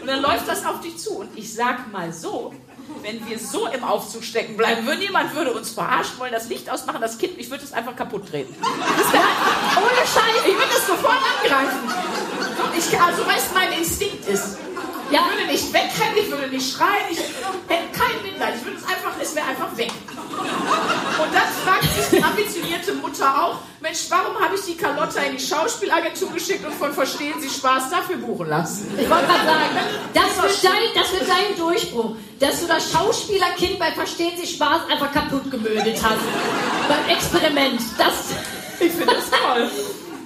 [0.00, 1.18] Und dann läuft das auf dich zu.
[1.18, 2.54] Und ich sag mal so,
[3.02, 6.70] wenn wir so im Aufzug stecken bleiben würden, jemand würde uns verarschen wollen, das Licht
[6.70, 8.22] ausmachen, das Kind, ich würde es einfach kaputt.
[8.24, 11.78] Das einfach, ohne Scheiß, ich würde es sofort angreifen.
[12.76, 14.58] Ich, also weißt mein Instinkt ist.
[15.10, 18.54] Ich würde nicht wegrennen, ich würde nicht schreien, ich hätte kein Mitleid.
[18.56, 19.92] Ich würde es einfach, es wäre einfach weg.
[20.08, 25.36] Und dann fragt sich die ambitionierte Mutter auch, Mensch, warum habe ich die Carlotta in
[25.36, 28.90] die Schauspielagentur geschickt und von Verstehen Sie Spaß dafür buchen lassen?
[28.98, 29.76] Ich wollte gerade sagen,
[30.14, 34.88] das wird, dein, das wird dein Durchbruch, dass du das Schauspielerkind bei Verstehen Sie Spaß
[34.90, 36.22] einfach kaputt gemödet hast.
[36.88, 37.80] Beim Experiment.
[37.98, 38.30] Das.
[38.80, 39.70] Ich finde das toll.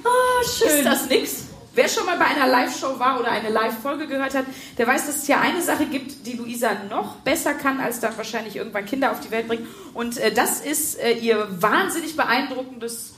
[0.04, 0.78] Oh, schön.
[0.78, 1.44] Ist das nix?
[1.74, 4.46] Wer schon mal bei einer Live-Show war oder eine Live-Folge gehört hat,
[4.78, 8.16] der weiß, dass es ja eine Sache gibt, die Luisa noch besser kann, als dann
[8.16, 9.66] wahrscheinlich irgendwann Kinder auf die Welt bringen.
[9.92, 13.14] Und äh, das ist äh, ihr wahnsinnig beeindruckendes,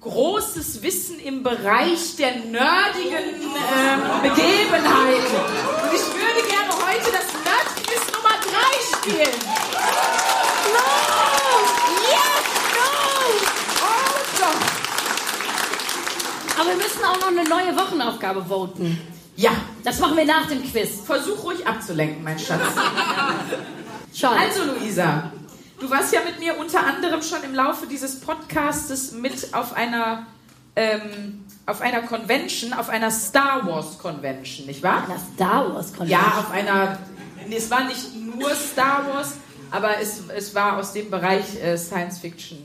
[0.00, 5.36] großes Wissen im Bereich der nerdigen ähm, Begebenheiten.
[5.82, 7.39] Und ich würde gerne heute das
[9.04, 9.40] 3 spielen.
[13.82, 14.60] Oh Gott.
[16.60, 18.98] Aber wir müssen auch noch eine neue Wochenaufgabe voten.
[19.36, 19.50] Ja,
[19.84, 21.00] Das machen wir nach dem Quiz.
[21.06, 22.60] versuch ruhig abzulenken, mein Schatz.
[24.14, 24.30] Schon.
[24.36, 25.30] Also, Luisa,
[25.78, 30.26] du warst ja mit mir unter anderem schon im Laufe dieses Podcastes mit auf einer,
[30.76, 35.04] ähm, auf einer Convention, auf einer Star Wars Convention, nicht wahr?
[35.08, 36.08] Das Star Wars Convention.
[36.20, 36.98] Ja, auf einer,
[37.52, 39.32] es war nicht nur Star Wars,
[39.70, 42.58] aber es, es war aus dem Bereich äh, Science Fiction.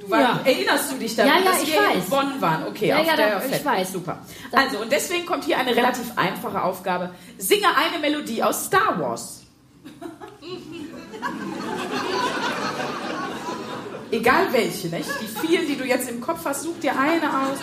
[0.00, 0.40] Du war, Ja.
[0.44, 2.04] Erinnerst du dich daran, Ja, ja, dass wir in weiß.
[2.10, 2.66] Bonn waren?
[2.68, 3.92] Okay, Ja, auf ja, der da- ich weiß.
[3.92, 4.18] Super.
[4.52, 7.10] Also, und deswegen kommt hier eine relativ einfache Aufgabe.
[7.38, 9.40] Singe eine Melodie aus Star Wars.
[14.10, 15.08] Egal welche, nicht?
[15.22, 17.58] Die vielen, die du jetzt im Kopf hast, such dir eine aus.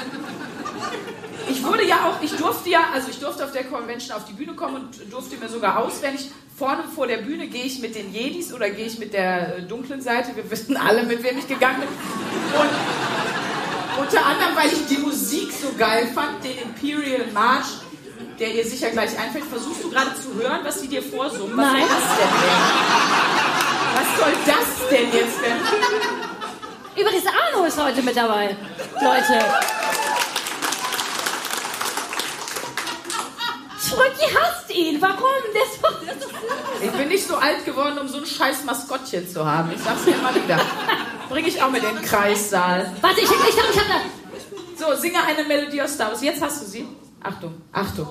[1.50, 4.34] Ich wurde ja auch, ich durfte ja, also ich durfte auf der Convention auf die
[4.34, 8.14] Bühne kommen und durfte mir sogar auswendig, vorne vor der Bühne gehe ich mit den
[8.14, 11.48] Jedis oder gehe ich mit der äh, dunklen Seite, wir wissen alle, mit wem ich
[11.48, 11.90] gegangen bin.
[12.60, 12.70] Und
[14.06, 17.68] unter anderem, weil ich die Musik so geil fand, den Imperial March,
[18.40, 21.58] der dir sicher gleich einfällt, versuchst du gerade zu hören, was die dir vorsummen?
[21.58, 21.82] Was Nein.
[21.82, 22.30] soll das denn?
[22.46, 22.90] Denn?
[23.96, 27.02] Was soll das denn jetzt denn?
[27.02, 28.56] Übrigens, Arno ist heute mit dabei.
[29.02, 29.79] Leute.
[33.90, 35.02] Schmücki hasst ihn.
[35.02, 35.42] Warum?
[35.54, 35.80] Der ist
[36.84, 39.72] Ich bin nicht so alt geworden, um so ein scheiß Maskottchen zu haben.
[39.74, 40.60] Ich sag's dir immer wieder.
[41.30, 42.92] Bring ich auch mit in den Kreissaal.
[43.02, 44.02] Warte, ich, ich, ich, ich hab da.
[44.78, 46.22] So, singe eine Melodie aus Star Wars.
[46.22, 46.88] Jetzt hast du sie.
[47.22, 48.08] Achtung, Achtung.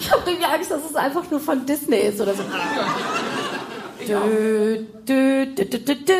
[0.00, 2.42] Ich hab irgendwie Angst, dass es einfach nur von Disney ist oder so.
[4.00, 4.08] Ich.
[4.08, 6.12] Dö, dö, dö, dö, dö, dö.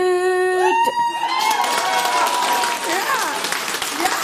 [4.03, 4.17] Ja,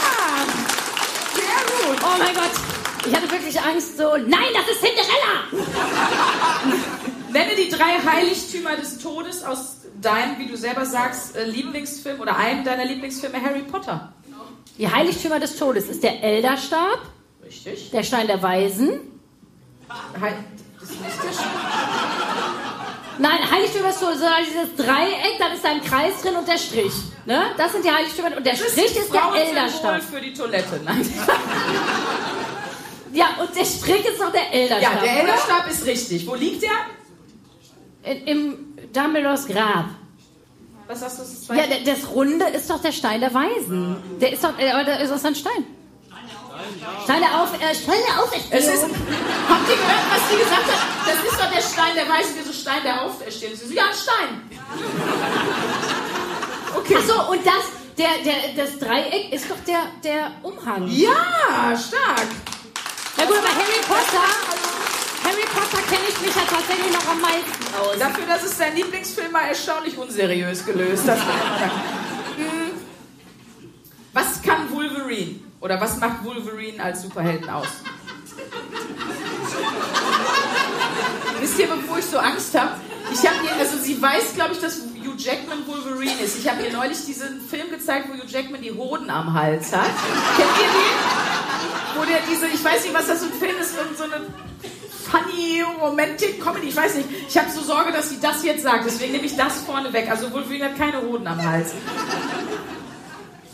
[1.35, 1.98] sehr gut.
[2.02, 2.71] Oh mein Gott.
[3.04, 4.16] Ich hatte wirklich Angst so.
[4.16, 5.66] Nein, das ist Cinderella!
[7.32, 12.36] Nenne die drei Heiligtümer des Todes aus deinem, wie du selber sagst, äh, Lieblingsfilm oder
[12.36, 14.12] einem deiner Lieblingsfilme Harry Potter.
[14.78, 16.98] Die Heiligtümer des Todes ist der Elderstab,
[17.44, 17.90] Richtig.
[17.90, 19.00] der Stein der Weisen.
[20.20, 20.34] Hei
[20.80, 21.46] das ist nicht der Sch-
[23.18, 26.58] Nein, Heiligtümer des Todes, sondern dieses Dreieck, dann ist da ein Kreis drin und der
[26.58, 26.92] Strich.
[27.26, 27.42] Ne?
[27.56, 30.02] Das sind die Heiligtümer und der Das Strich ist der Frauensymbol Elderstab.
[30.02, 30.80] für die Toilette.
[30.84, 31.08] Nein.
[33.12, 35.03] Ja, und der Strich ist noch der Ja, Elderstab.
[35.03, 36.27] der Elderstab ist richtig.
[36.27, 36.70] Wo liegt der?
[38.11, 38.59] In, Im
[38.92, 39.87] Dumbledores Grab.
[40.88, 41.68] Was hast du das Ja, zweite?
[41.85, 43.96] der, das Runde ist doch der Stein der Weisen.
[44.20, 45.64] Der ist doch, äh, aber da ist doch ein Stein.
[47.05, 48.51] Stein der Auf, äh, Stein der Auferstehung.
[48.51, 50.81] Es ist, habt ihr gehört, was sie gesagt hat?
[51.07, 53.55] Das ist doch der Stein der Weisen, wieso Stein der Auferstehung?
[53.57, 54.42] Sie so, ja, ein Stein.
[56.77, 56.96] Okay.
[56.98, 57.64] Ach so, und das,
[57.98, 60.88] der, der, das Dreieck ist doch der, der Umhang.
[60.88, 62.27] Ja, stark.
[63.16, 64.27] Na gut, aber Harry Potter,
[65.25, 67.98] Harry Potter kenne ich mich ja tatsächlich noch am meisten aus.
[67.98, 71.07] Dafür, dass es dein Lieblingsfilm war, erstaunlich unseriös gelöst.
[71.07, 71.83] Das muss man sagen.
[72.37, 72.70] Hm.
[74.12, 75.37] Was kann Wolverine?
[75.61, 77.68] Oder was macht Wolverine als Superhelden aus?
[81.40, 82.72] Wisst ihr, bevor ich so Angst habe?
[83.12, 86.38] Ich habe ihr, also sie weiß, glaube ich, dass Hugh Jackman Wolverine ist.
[86.38, 89.90] Ich habe ihr neulich diesen Film gezeigt, wo Hugh Jackman die Hoden am Hals hat.
[90.37, 91.41] Kennt ihr den?
[91.96, 94.27] Wo der diese, ich weiß nicht, was das für ein Film ist, irgend so eine
[95.11, 97.09] funny Romantic Comedy, ich weiß nicht.
[97.29, 100.09] Ich habe so Sorge, dass sie das jetzt sagt, deswegen nehme ich das vorne weg.
[100.11, 101.72] Also Wolverine hat keine Hoden am Hals.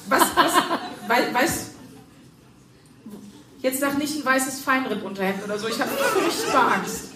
[0.09, 0.53] Was, was,
[1.09, 1.66] wei- weißt
[3.61, 5.66] Jetzt sag nicht ein weißes Feinripp-Unterhemd oder so.
[5.66, 7.07] Ich habe furchtbar Angst.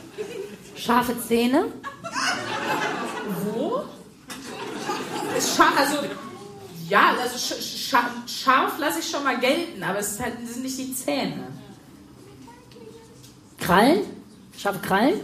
[0.77, 1.67] Scharfe Zähne?
[3.55, 3.85] Wo?
[5.39, 5.99] Ist scharf, also,
[6.89, 10.79] ja, also sch scha scharf lasse ich schon mal gelten, aber es halt, sind nicht
[10.79, 11.49] die Zähne.
[13.59, 14.01] Krallen?
[14.59, 15.21] Scharfe Krallen?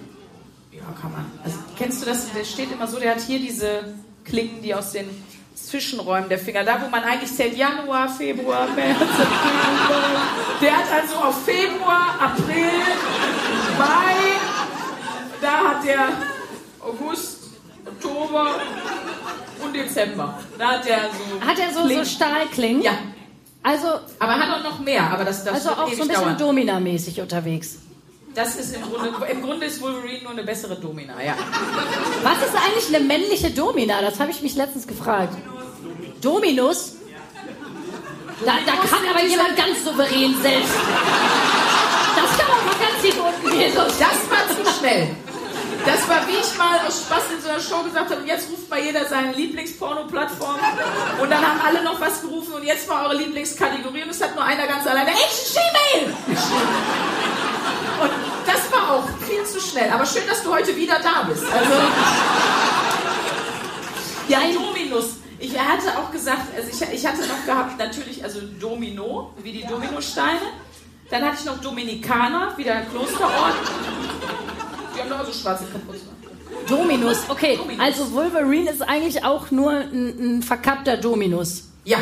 [0.73, 1.31] Ja, kann man.
[1.43, 2.33] Also, kennst du das?
[2.33, 3.95] Der steht immer so, der hat hier diese
[4.25, 5.09] Klingen, die aus den
[5.55, 9.99] Zwischenräumen der Finger, da wo man eigentlich zählt Januar, Februar, März, April.
[10.61, 12.71] Der hat also auf Februar, April,
[13.77, 14.15] Mai,
[15.41, 16.09] da hat der
[16.81, 17.38] August,
[18.03, 18.47] Oktober
[19.65, 20.39] und Dezember.
[20.59, 21.47] Da hat der so.
[21.47, 22.07] Hat er so, so Klingen.
[22.07, 22.83] Stahlklingen?
[22.83, 22.93] Ja,
[23.63, 26.37] Also, aber er hat auch noch mehr, aber das, das also auch so ein bisschen.
[26.39, 27.79] Domina-mäßig unterwegs.
[28.35, 31.35] Das ist im Grunde, im Grunde ist Wolverine nur eine bessere Domina, ja.
[32.23, 34.01] Was ist eigentlich eine männliche Domina?
[34.01, 35.35] Das habe ich mich letztens gefragt.
[36.21, 36.95] Dominus?
[38.45, 40.73] Da, da kann aber jemand ganz souverän selbst.
[42.15, 43.73] Das kann man mal ganz tief unten gehen.
[43.75, 45.09] Das war zu schnell.
[45.89, 48.51] Das war, wie ich mal aus Spaß in so einer Show gesagt habe, und jetzt
[48.51, 50.57] ruft mal jeder seine Lieblingsporno-Plattform.
[51.19, 54.35] Und dann haben alle noch was gerufen und jetzt war eure Lieblingskategorie und es hat
[54.35, 56.15] nur einer ganz alleine Action Gmail!
[58.03, 58.11] Und
[58.47, 59.91] das war auch viel zu schnell.
[59.91, 61.45] Aber schön, dass du heute wieder da bist.
[61.45, 61.73] Also,
[64.29, 65.17] ja, Dominus.
[65.39, 69.65] Ich hatte auch gesagt, also ich, ich hatte noch gehabt, natürlich, also Domino, wie die
[69.67, 70.53] Dominosteine.
[71.09, 73.55] Dann hatte ich noch Dominikaner, wieder ein Klosterort.
[74.99, 76.09] Die haben doch auch so schwarze Kapuzen.
[76.69, 77.57] Dominus, okay.
[77.57, 77.81] Dominus.
[77.85, 81.65] Also Wolverine ist eigentlich auch nur ein, ein verkappter Dominus.
[81.85, 81.99] Ja.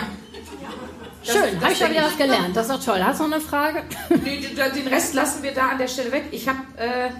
[1.25, 2.57] Das- Schön, habe ich schon wieder was gelernt.
[2.57, 3.03] Das ist doch toll.
[3.05, 3.83] Hast du noch eine Frage?
[4.25, 6.27] Nee, den- Rest lassen wir da an der Stelle weg.
[6.31, 7.11] Ich habe äh,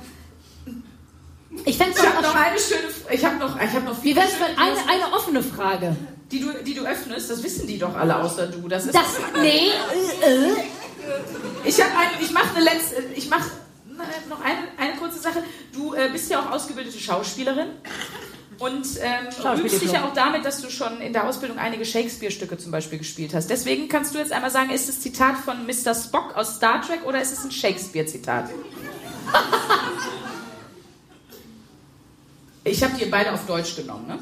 [1.65, 4.15] Ich fände ich hab auch noch eine schöne, ich habe noch, ich habe noch Wie
[4.15, 5.97] wär's mit eine, eine offene Frage?
[6.31, 7.31] die du, die du öffnest.
[7.31, 8.67] Das wissen die doch alle außer du.
[8.69, 9.05] Das ist Das,
[9.41, 10.51] nee, äh, äh.
[11.65, 13.49] Ich habe ein, ich mache eine letzte, ich mache
[14.29, 15.43] noch eine, eine kurze Sache.
[15.73, 17.69] Du äh, bist ja auch ausgebildete Schauspielerin
[18.59, 22.57] und ähm, übst dich ja auch damit, dass du schon in der Ausbildung einige Shakespeare-Stücke
[22.59, 23.51] zum Beispiel gespielt hast.
[23.51, 25.95] Deswegen kannst du jetzt einmal sagen, ist das Zitat von Mr.
[25.95, 28.51] Spock aus Star Trek oder ist es ein Shakespeare-Zitat?
[32.65, 34.09] Ich habe die beide auf Deutsch genommen.
[34.09, 34.19] Ne?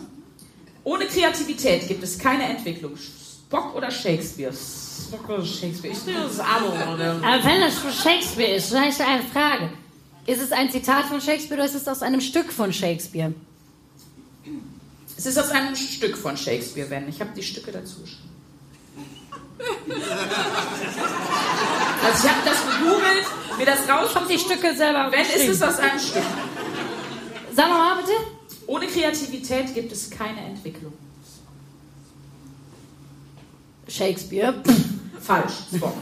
[0.82, 2.98] Ohne Kreativität gibt es keine Entwicklung.
[3.46, 4.52] Spock oder Shakespeare?
[4.52, 5.94] Spock oder Shakespeare?
[5.94, 6.92] Ich nehme das Abo.
[6.94, 7.12] Oder?
[7.22, 9.70] Aber wenn das von Shakespeare ist, dann ist eine Frage.
[10.26, 13.32] Ist es ein Zitat von Shakespeare oder ist es aus einem Stück von Shakespeare?
[15.16, 17.08] Es ist aus einem Stück von Shakespeare, wenn.
[17.08, 18.30] Ich habe die Stücke dazu geschrieben.
[22.04, 24.30] Also ich habe das gegoogelt, mir das rauskommt.
[24.30, 26.22] Die Stücke selber Wenn, ist es aus einem Stück.
[27.54, 28.12] Sag mal bitte.
[28.66, 30.92] Ohne Kreativität gibt es keine Entwicklung.
[33.96, 34.54] Shakespeare.
[35.20, 35.52] Falsch.
[35.74, 35.94] Spock.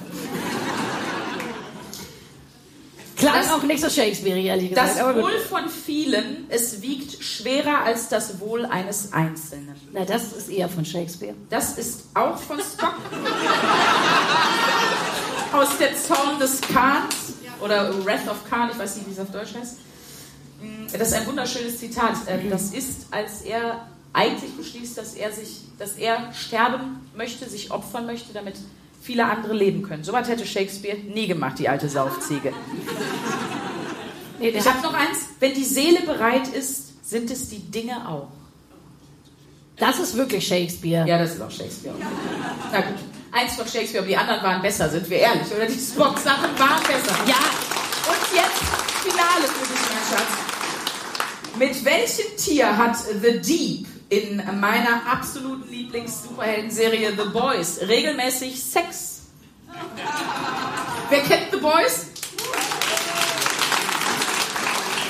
[3.16, 4.98] Klang Das- auch nicht so Shakespeare, ehrlich gesagt.
[4.98, 5.14] Das.
[5.16, 9.76] Wohl von vielen, es wiegt schwerer als das Wohl eines Einzelnen.
[9.92, 11.34] Na, das ist eher von Shakespeare.
[11.50, 12.94] Das ist auch von Spock.
[15.52, 19.30] Aus der Zorn des Khans oder Wrath of Khan, ich weiß nicht, wie es auf
[19.30, 19.76] Deutsch heißt.
[20.92, 22.14] Das ist ein wunderschönes Zitat.
[22.50, 28.06] Das ist, als er eigentlich beschließt, dass er sich, dass er sterben möchte, sich opfern
[28.06, 28.56] möchte, damit
[29.02, 30.04] viele andere leben können.
[30.04, 32.52] So was hätte Shakespeare nie gemacht, die alte Saufziege.
[34.38, 35.18] Nee, Ich habe noch eins.
[35.40, 38.28] Wenn die Seele bereit ist, sind es die Dinge auch.
[39.76, 41.06] das ist wirklich Shakespeare.
[41.08, 41.94] Ja, das ist auch Shakespeare.
[42.70, 42.94] Na gut.
[43.32, 45.46] Eins von Shakespeare, aber die anderen waren besser, sind wir ehrlich.
[45.54, 47.16] Oder die Spock-Sachen waren besser.
[47.26, 47.40] Ja.
[48.06, 48.62] Und jetzt
[49.02, 51.56] Finale für dich, mein Schatz.
[51.58, 59.22] Mit welchem Tier hat The Deep in meiner absoluten Lieblings-Superhelden-Serie The Boys regelmäßig Sex?
[61.08, 62.08] Wer kennt The Boys?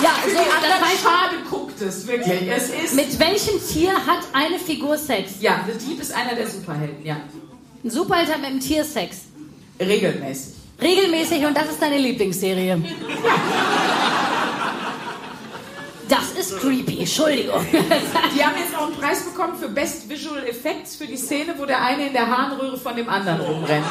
[0.00, 2.48] Ja, so, das heißt, schade guckt es, wirklich.
[2.48, 2.94] Es ist...
[2.94, 5.32] mit welchem Tier hat eine Figur Sex?
[5.40, 7.16] ja, The Deep ist einer der Superhelden, ja.
[7.82, 9.22] Ein Superheld hat mit einem Tier Sex.
[9.80, 10.54] Regelmäßig.
[10.80, 12.80] Regelmäßig und das ist deine Lieblingsserie.
[16.12, 17.64] Das ist creepy, Entschuldigung.
[17.72, 21.64] Die haben jetzt auch einen Preis bekommen für Best Visual Effects für die Szene, wo
[21.64, 23.86] der eine in der Harnröhre von dem anderen rumrennt.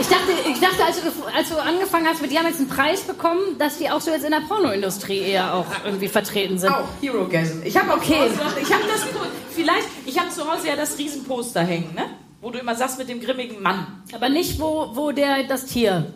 [0.00, 2.68] Ich dachte, ich dachte als, du, als du angefangen hast, mit die haben jetzt einen
[2.68, 6.70] Preis bekommen, dass die auch so jetzt in der Pornoindustrie eher auch irgendwie vertreten sind.
[6.72, 7.62] Auch Hero Gasm.
[7.64, 8.28] Ich habe Okay.
[8.36, 9.06] zu Hause, ich habe das
[9.54, 12.06] vielleicht, ich habe zu Hause ja das Riesenposter hängen, ne?
[12.40, 14.02] Wo du immer sagst mit dem grimmigen Mann.
[14.12, 16.12] Aber nicht, wo, wo der das Tier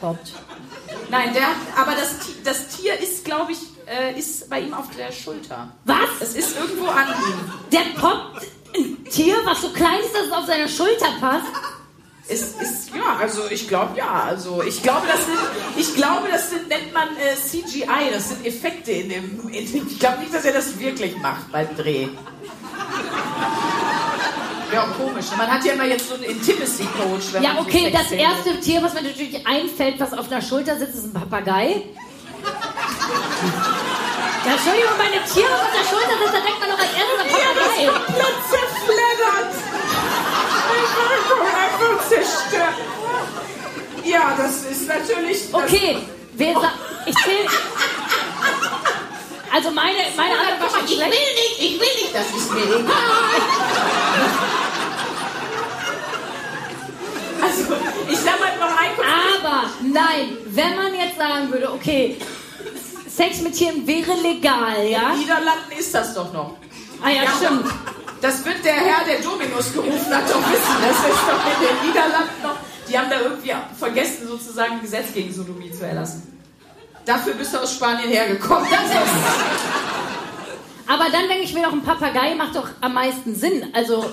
[0.00, 0.32] poppt.
[1.10, 5.10] Nein, der, aber das, das Tier ist, glaube ich, äh, ist bei ihm auf der
[5.10, 5.72] Schulter.
[5.84, 6.08] Was?
[6.20, 7.70] Es ist irgendwo an ihm.
[7.72, 8.46] Der poppt
[8.76, 11.46] ein Tier, was so klein ist, dass es auf seine Schulter passt?
[12.28, 14.22] Es ist, ja, also ich glaube ja.
[14.28, 15.38] Also ich glaube, das sind,
[15.76, 19.86] ich glaube, das sind, nennt man äh, CGI, das sind Effekte in dem, in dem
[19.88, 22.06] ich glaube nicht, dass er das wirklich macht beim Dreh.
[24.72, 25.26] Ja, komisch.
[25.36, 27.32] Man hat ja immer jetzt so einen Intimacy-Coach.
[27.40, 30.76] Ja, man so okay, das erste Tier, was mir natürlich einfällt, was auf der Schulter
[30.78, 31.82] sitzt, ist ein Papagei.
[34.42, 36.92] Ja, Entschuldigung, bei einem Tier, was auf der Schulter sitzt, da denkt man doch als
[36.96, 37.86] erstes an Papagei.
[37.92, 39.52] komplett zerfleddert.
[40.80, 40.90] Ich
[41.36, 42.78] war einfach zerstört.
[44.02, 45.50] Ja, das ist natürlich.
[45.52, 45.98] Das Okay,
[46.32, 46.72] wer sa-
[47.06, 47.48] ich zähle.
[49.52, 51.10] Also meine, meine Antwort war schon ich will schlecht.
[51.34, 52.86] nicht, ich will nicht, das ist mir egal.
[57.42, 57.74] Also,
[58.08, 58.90] ich sag mal noch ein.
[59.38, 62.18] Aber nein, wenn man jetzt sagen würde, okay,
[63.08, 65.10] Sex mit Tieren wäre legal, ja?
[65.10, 66.56] In den Niederlanden ist das doch noch.
[67.02, 67.66] Ah ja, stimmt.
[68.20, 70.76] Das wird der Herr, der Dominus gerufen hat, doch wissen.
[70.82, 72.56] Das ist doch in den Niederlanden noch.
[72.88, 76.38] Die haben da irgendwie vergessen, sozusagen ein Gesetz gegen Sodomie zu erlassen.
[77.06, 78.68] Dafür bist du aus Spanien hergekommen.
[80.86, 83.70] Aber dann denke ich mir doch, ein Papagei macht doch am meisten Sinn.
[83.72, 84.10] Also.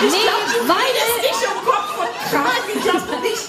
[0.00, 1.20] Nee, Weil weil.
[1.22, 2.68] nicht um Kopf und Kragen.
[2.74, 3.42] Ich glaube nicht.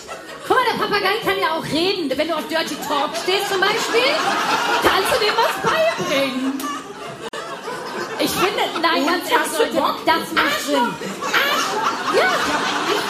[0.48, 2.10] Guck mal, der Papagei kann ja auch reden.
[2.18, 4.12] Wenn du auf Dirty Talk stehst zum Beispiel,
[4.82, 6.60] kannst du dem was beibringen.
[8.22, 10.94] Ich finde, nein, ganz ehrlich, das macht Sinn.
[12.16, 12.30] Ja,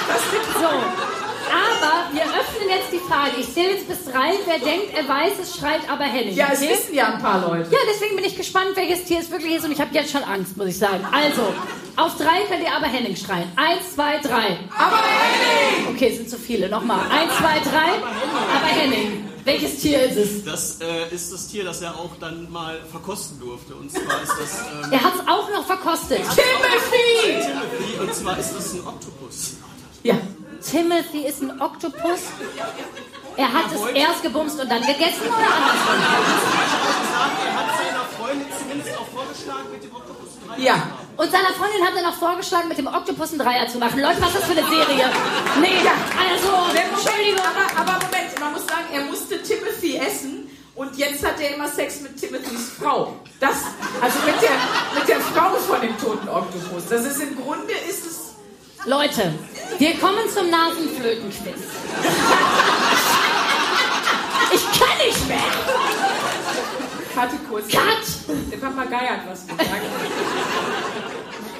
[0.08, 1.19] Das sind so.
[1.50, 3.32] Aber wir öffnen jetzt die Frage.
[3.40, 4.34] Ich zähle jetzt bis drei.
[4.46, 6.36] Wer denkt, er weiß es, schreit aber Henning.
[6.36, 6.72] Ja, es okay?
[6.72, 7.72] wissen ja ein paar Leute.
[7.72, 10.24] Ja, deswegen bin ich gespannt, welches Tier es wirklich ist und ich habe jetzt schon
[10.24, 11.06] Angst, muss ich sagen.
[11.12, 11.54] Also,
[11.96, 13.52] auf drei könnt ihr aber Henning schreien.
[13.56, 14.58] Eins, zwei, drei.
[14.78, 15.96] Aber Henning!
[15.96, 16.70] Okay, es sind zu viele.
[16.70, 17.02] Nochmal.
[17.10, 17.98] Eins, zwei, drei.
[18.56, 20.46] Aber Henning, welches Tier ist es?
[20.46, 23.76] Das äh, ist das Tier, das er auch dann mal verkosten durfte.
[23.76, 26.20] Und zwar ist das ähm, Er hat es auch noch verkostet.
[26.20, 27.42] Timothy!
[27.42, 29.56] Timothy und zwar ist das ein Oktopus.
[30.04, 30.16] Ja.
[30.62, 32.20] Timothy ist ein Oktopus.
[33.38, 35.96] Er hat es erst gebumst und dann gegessen oder andersrum?
[37.46, 40.76] Er hat seiner Freundin zumindest auch vorgeschlagen, mit dem Oktopus drei Ja.
[41.16, 44.00] Und seiner Freundin hat er noch vorgeschlagen, mit dem Oktopus einen Dreier zu machen.
[44.00, 45.10] Leute, was ist das für eine Serie?
[45.62, 45.80] Nee,
[46.16, 47.40] also, Entschuldigung.
[47.40, 51.68] Aber, aber Moment, man muss sagen, er musste Timothy essen und jetzt hat er immer
[51.68, 53.16] Sex mit Timothys Frau.
[53.40, 53.56] Das,
[54.02, 54.52] also mit der,
[54.96, 56.88] mit der Frau von dem toten Oktopus.
[56.90, 58.29] Das ist im Grunde ist es.
[58.90, 59.32] Leute,
[59.78, 61.62] wir kommen zum Nasenflötenquiz.
[64.52, 65.38] Ich kann nicht mehr.
[67.14, 67.68] Warte kurz.
[67.68, 67.84] Cut.
[68.52, 69.70] Der Papagei hat was gesagt.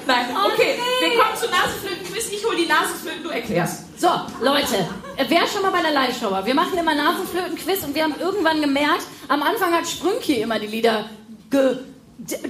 [0.08, 0.74] Nein, Oh okay.
[0.76, 1.08] nee.
[1.08, 2.32] Wir kommen zu Nasenflöten-Quiz.
[2.32, 4.00] Ich hol die Nasenflöten, du erklärst.
[4.00, 4.08] So,
[4.40, 4.88] Leute,
[5.28, 8.60] wer schon mal bei einer Live-Show war, wir machen immer Nasenflöten-Quiz und wir haben irgendwann
[8.60, 11.08] gemerkt, am Anfang hat Sprünki immer die Lieder,
[11.48, 11.76] ge,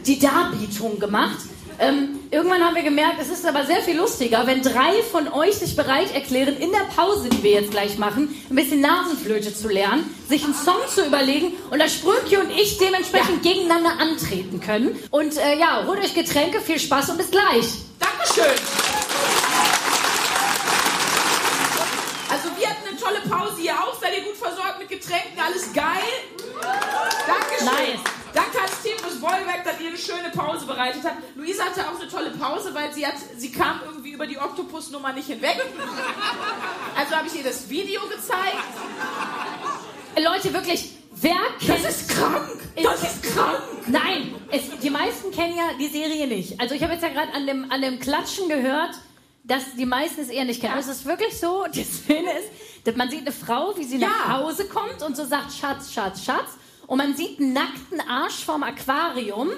[0.06, 1.36] die Darbietung gemacht.
[1.80, 5.54] Ähm, irgendwann haben wir gemerkt, es ist aber sehr viel lustiger, wenn drei von euch
[5.54, 9.68] sich bereit erklären, in der Pause, die wir jetzt gleich machen, ein bisschen Nasenflöte zu
[9.68, 14.94] lernen, sich einen Song zu überlegen und dass Sprünki und ich dementsprechend gegeneinander antreten können.
[15.10, 17.66] Und äh, ja, holt euch Getränke, viel Spaß und bis gleich.
[17.98, 18.60] Dankeschön.
[22.28, 23.98] Also wir hatten eine tolle Pause hier auch.
[23.98, 25.40] Seid ihr gut versorgt mit Getränken?
[25.42, 26.12] Alles geil?
[27.26, 27.66] Dankeschön.
[27.66, 28.19] Nice.
[28.34, 31.16] Danke ans Team des Bollwerk, dass ihr eine schöne Pause bereitet habt.
[31.36, 35.12] Luisa hatte auch eine tolle Pause, weil sie, hat, sie kam irgendwie über die Oktopusnummer
[35.12, 35.56] nicht hinweg.
[36.96, 38.56] Also habe ich ihr das Video gezeigt.
[40.16, 41.84] Leute, wirklich, wer kennt...
[41.84, 42.58] Das ist krank.
[42.82, 43.62] Das ist krank.
[43.86, 46.60] Nein, es, die meisten kennen ja die Serie nicht.
[46.60, 48.94] Also ich habe jetzt ja gerade an dem, an dem Klatschen gehört,
[49.44, 50.72] dass die meisten es eher nicht kennen.
[50.72, 52.48] Aber es ist wirklich so, die Szene ist,
[52.84, 54.38] dass man sieht eine Frau, wie sie nach Ja.
[54.38, 56.50] Hause kommt und so sagt, Schatz, Schatz, Schatz.
[56.90, 59.50] Und man sieht einen nackten Arsch vorm Aquarium.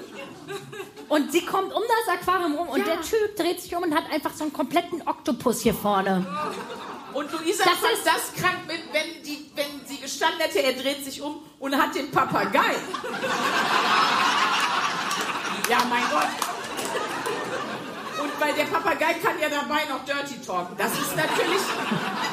[1.09, 2.93] Und sie kommt um das Aquarium rum und Ja.
[2.93, 6.23] der Typ dreht sich um und hat einfach so einen kompletten Oktopus hier vorne.
[7.11, 10.73] Und Luisa Das fand ist- das krank, wenn, wenn, die, wenn sie gestanden hätte, er
[10.73, 12.75] dreht sich um und hat den Papagei.
[15.69, 16.27] Ja, mein Gott.
[18.23, 20.77] Und weil der Papagei kann ja dabei noch Dirty talken.
[20.77, 21.61] Das ist natürlich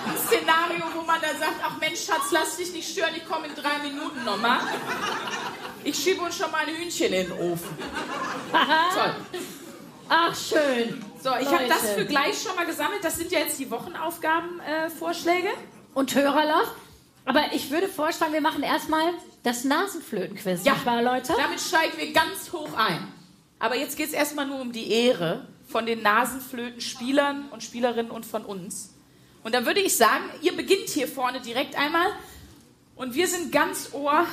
[0.07, 3.49] ein Szenario, wo man dann sagt, ach Mensch, Schatz, lass dich nicht stören, ich komme
[3.49, 4.61] in drei Minuten nochmal.
[5.83, 7.77] Ich schiebe uns schon mal ein Hühnchen in den Ofen.
[8.53, 9.15] Toll.
[10.09, 11.05] Ach, schön.
[11.23, 13.03] So, ich habe das für gleich schon mal gesammelt.
[13.03, 15.49] Das sind ja jetzt die Wochenaufgaben-Vorschläge.
[15.95, 16.73] Und Hörerlauf.
[17.25, 19.13] Aber ich würde vorschlagen, wir machen erstmal
[19.43, 20.65] das Nasenflötenquiz.
[20.65, 20.75] Ja.
[20.85, 21.35] Wahr, Leute?
[21.37, 23.13] Damit steigen wir ganz hoch ein.
[23.59, 28.27] Aber jetzt geht es erstmal nur um die Ehre von den Nasenflöten-Spielern und Spielerinnen und
[28.27, 28.95] von uns.
[29.43, 32.09] Und dann würde ich sagen, ihr beginnt hier vorne direkt einmal
[32.97, 34.27] und wir sind ganz Ohr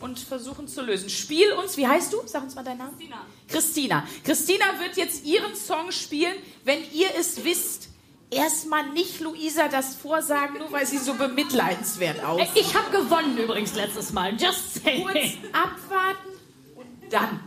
[0.00, 1.08] und versuchen zu lösen.
[1.08, 2.18] Spiel uns, wie heißt du?
[2.26, 2.96] Sag uns mal deinen Namen.
[2.96, 3.26] Christina.
[3.48, 4.06] Christina.
[4.24, 6.34] Christina wird jetzt ihren Song spielen.
[6.64, 7.88] Wenn ihr es wisst,
[8.30, 12.50] erstmal nicht Luisa das vorsagen, nur weil sie so bemitleidenswert aussieht.
[12.54, 14.32] Ich habe gewonnen übrigens letztes Mal.
[14.32, 15.04] Just saying.
[15.04, 15.18] Kurz
[15.52, 16.28] abwarten
[16.76, 17.40] und dann.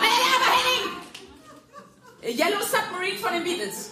[0.00, 0.96] Hey, aber Henning!
[2.30, 3.90] Yellow Submarine von den Beatles.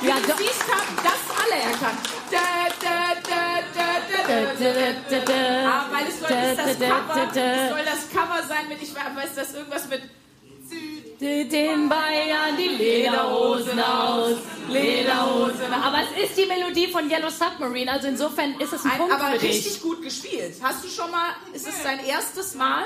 [0.00, 1.98] Wie Ja, do- siehst, haben das alle erkannt.
[2.30, 2.38] Da.
[5.66, 8.82] Ah, weil es soll, ist das da, da, Cover, es soll das Cover sein mit,
[8.82, 10.02] ich weiß das irgendwas mit
[11.20, 14.36] Den Bayern die Lederhosen aus.
[14.68, 15.82] Lederhosen aus.
[15.84, 19.14] Aber es ist die Melodie von Yellow Submarine, also insofern ist es ein, ein, Punkt
[19.14, 19.50] aber für dich.
[19.66, 20.54] richtig gut gespielt.
[20.62, 22.84] Hast du schon mal, ist es dein erstes Mal?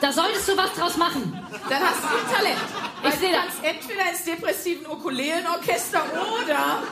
[0.00, 1.32] Da solltest du was draus machen.
[1.68, 2.60] Dann hast du ein Talent.
[3.02, 3.40] Weil Ich seh du das.
[3.42, 6.02] kannst entweder ins depressiven Ukulelenorchester
[6.42, 6.82] oder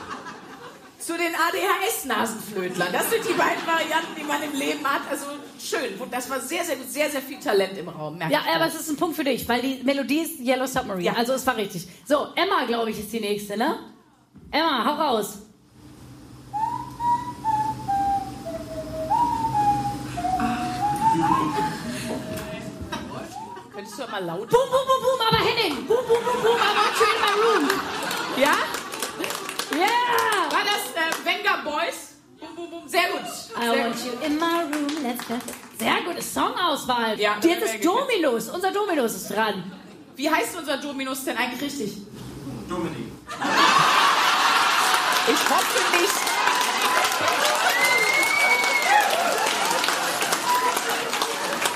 [0.99, 2.89] zu den ADHS-Nasenflötlern.
[2.91, 5.01] Das sind die beiden Varianten, die man im Leben hat.
[5.09, 5.25] Also
[5.57, 5.97] schön.
[5.99, 6.75] Und das war sehr, sehr.
[6.87, 8.19] Sehr, sehr viel Talent im Raum.
[8.19, 11.05] Ja, ich aber es ist ein Punkt für dich, weil die Melodie ist Yellow Submarine.
[11.05, 11.13] Ja.
[11.13, 11.87] Also es war richtig.
[12.05, 13.79] So, Emma, glaube ich, ist die nächste, ne?
[14.51, 15.39] Emma, hau raus.
[23.77, 24.49] Könntest du mal laut...
[24.49, 25.85] Boom, boom, boom, boom, aber Henning.
[25.85, 27.69] Boom, boom, boom, boom, I want you in my room.
[28.35, 28.55] Ja?
[29.71, 30.49] Yeah.
[30.49, 32.15] War das äh, Venga Boys?
[32.39, 32.87] Bum, bum, bum.
[32.87, 33.21] Sehr gut.
[33.21, 34.03] I Sehr want gut.
[34.03, 35.35] you in my room, let's go.
[35.77, 37.19] Sehr gute Songauswahl.
[37.19, 37.85] Ja, Jetzt das ist.
[37.85, 38.49] Dominus.
[38.49, 39.71] Unser Dominus ist dran.
[40.15, 41.97] Wie heißt unser Dominus denn eigentlich richtig?
[42.67, 43.11] Dominik.
[45.27, 46.13] Ich hoffe nicht.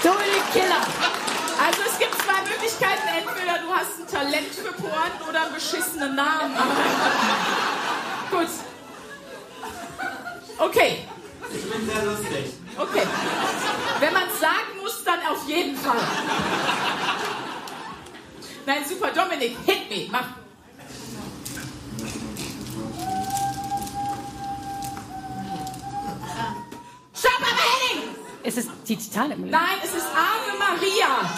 [0.03, 0.81] Dominik Killer.
[1.63, 1.90] Also
[3.81, 6.55] hast ein Talent für Porn oder einen beschissenen Namen.
[8.31, 8.47] Gut.
[10.57, 11.07] Okay,
[11.53, 12.53] Ich bin sehr lustig.
[12.77, 13.07] okay.
[13.99, 15.97] Wenn man es sagen muss, dann auf jeden Fall.
[18.67, 19.09] Nein, super.
[19.11, 20.07] Dominik, hit me.
[20.11, 20.27] Mach.
[27.13, 28.15] Stopp, aber Henning!
[28.43, 29.39] Es ist die Titanic.
[29.39, 31.29] Nein, es ist Ave Maria.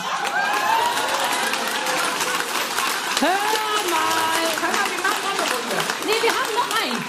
[3.23, 4.43] Hör mal.
[4.63, 5.77] Hör mal, wir machen noch eine Runde.
[6.05, 6.99] Nee, wir haben noch einen.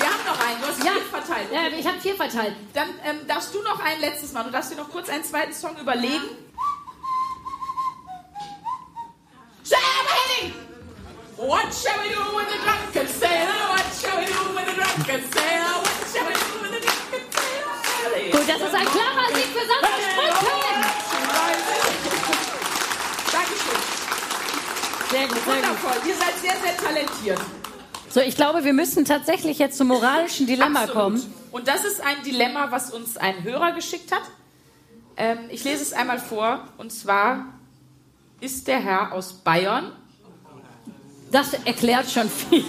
[0.00, 0.58] Wir haben noch einen.
[0.60, 1.48] Du hast Ja, vier verteilt.
[1.52, 2.54] ja ich habe vier verteilt.
[2.74, 4.42] Dann ähm, darfst du noch ein letztes Mal.
[4.44, 6.28] Du darfst dir noch kurz einen zweiten Song überlegen.
[9.70, 10.52] Henning!
[11.36, 13.60] What shall we do with the drunken sailor?
[13.72, 15.74] What shall we do with the drunken sailor?
[15.80, 18.30] What shall we do with the drunken sailor?
[18.32, 20.78] Gut, das ist ein klarer Sieg für Sandra Sprünken.
[23.32, 23.80] Dankeschön.
[25.10, 25.46] Sehr gut, sehr gut.
[25.46, 26.08] Wundervoll.
[26.08, 27.40] Ihr seid sehr, sehr talentiert.
[28.10, 31.02] So, ich glaube, wir müssen tatsächlich jetzt zum moralischen Dilemma Absolut.
[31.02, 31.34] kommen.
[31.52, 34.22] Und das ist ein Dilemma, was uns ein Hörer geschickt hat.
[35.16, 36.68] Ähm, ich lese es einmal vor.
[36.78, 37.46] Und zwar
[38.40, 39.92] ist der Herr aus Bayern.
[41.30, 42.64] Das erklärt schon viel.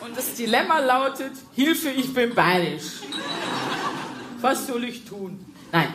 [0.00, 3.02] Und das Dilemma lautet: Hilfe, ich bin bayerisch.
[4.40, 5.44] Was soll ich tun?
[5.72, 5.92] Nein.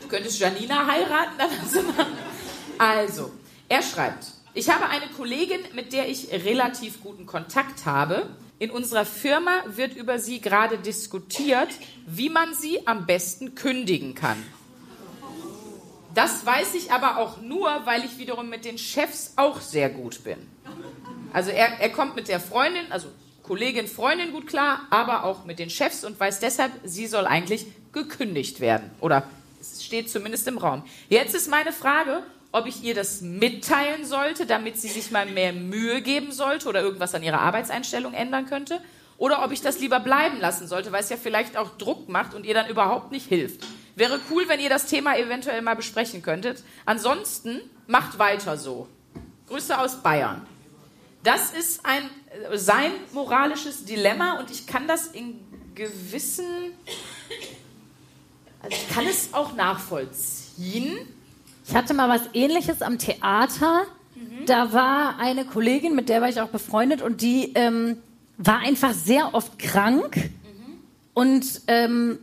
[0.00, 2.06] Du könntest Janina heiraten, dann sind wir.
[2.78, 3.30] Also,
[3.68, 8.28] er schreibt: Ich habe eine Kollegin, mit der ich relativ guten Kontakt habe.
[8.60, 11.68] In unserer Firma wird über sie gerade diskutiert,
[12.06, 14.42] wie man sie am besten kündigen kann.
[16.14, 20.24] Das weiß ich aber auch nur, weil ich wiederum mit den Chefs auch sehr gut
[20.24, 20.38] bin.
[21.32, 23.08] Also er, er kommt mit der Freundin, also
[23.44, 27.66] Kollegin, Freundin gut klar, aber auch mit den Chefs und weiß deshalb, sie soll eigentlich
[27.92, 28.90] gekündigt werden.
[29.00, 29.28] Oder
[29.60, 30.82] es steht zumindest im Raum.
[31.08, 35.52] Jetzt ist meine Frage, ob ich ihr das mitteilen sollte, damit sie sich mal mehr
[35.52, 38.80] Mühe geben sollte oder irgendwas an ihrer Arbeitseinstellung ändern könnte.
[39.18, 42.34] Oder ob ich das lieber bleiben lassen sollte, weil es ja vielleicht auch Druck macht
[42.34, 43.66] und ihr dann überhaupt nicht hilft.
[43.96, 46.62] Wäre cool, wenn ihr das Thema eventuell mal besprechen könntet.
[46.86, 48.86] Ansonsten macht weiter so.
[49.48, 50.46] Grüße aus Bayern.
[51.24, 52.08] Das ist ein,
[52.52, 55.40] äh, sein moralisches Dilemma und ich kann das in
[55.74, 56.46] gewissen,
[58.62, 60.96] also ich kann es auch nachvollziehen.
[61.68, 63.82] Ich hatte mal was ähnliches am Theater.
[64.46, 67.98] Da war eine Kollegin, mit der war ich auch befreundet und die ähm,
[68.38, 70.30] war einfach sehr oft krank
[71.12, 72.18] und ähm,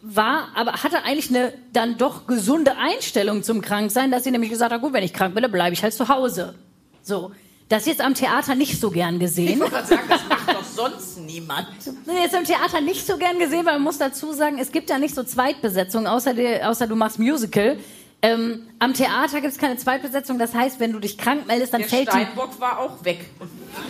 [0.00, 4.72] war, aber hatte eigentlich eine dann doch gesunde Einstellung zum Kranksein, dass sie nämlich gesagt
[4.72, 6.54] hat, gut, wenn ich krank bin, dann bleibe ich halt zu Hause.
[7.02, 7.32] So.
[7.68, 9.54] Das ist jetzt am Theater nicht so gern gesehen.
[9.54, 11.66] Ich wollte gerade sagen, das macht doch sonst niemand.
[12.06, 14.88] Nee, ist im Theater nicht so gern gesehen, weil man muss dazu sagen, es gibt
[14.88, 17.76] ja nicht so Zweitbesetzung, außer, außer du machst Musical.
[18.20, 21.82] Ähm, am Theater gibt es keine Zweitbesetzung, das heißt, wenn du dich krank meldest, dann
[21.82, 23.26] Der fällt die Steinbock war auch weg.
[23.38, 23.48] Und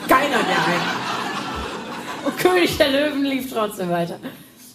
[0.08, 2.26] keiner mehr ein.
[2.26, 4.18] und König der Löwen lief trotzdem weiter.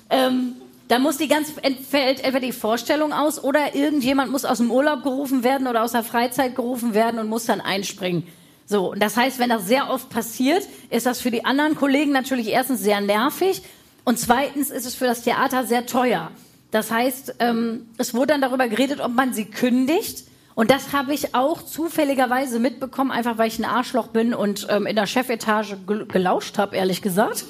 [0.09, 0.55] Ähm,
[0.87, 5.03] Da muss die ganz entfällt entweder die Vorstellung aus oder irgendjemand muss aus dem Urlaub
[5.03, 8.27] gerufen werden oder aus der Freizeit gerufen werden und muss dann einspringen.
[8.65, 12.11] So, und das heißt, wenn das sehr oft passiert, ist das für die anderen Kollegen
[12.11, 13.61] natürlich erstens sehr nervig
[14.03, 16.31] und zweitens ist es für das Theater sehr teuer.
[16.73, 20.23] Das heißt, ähm, es wurde dann darüber geredet, ob man sie kündigt.
[20.55, 24.87] Und das habe ich auch zufälligerweise mitbekommen, einfach weil ich ein Arschloch bin und ähm,
[24.87, 27.45] in der Chefetage gel gelauscht habe, ehrlich gesagt.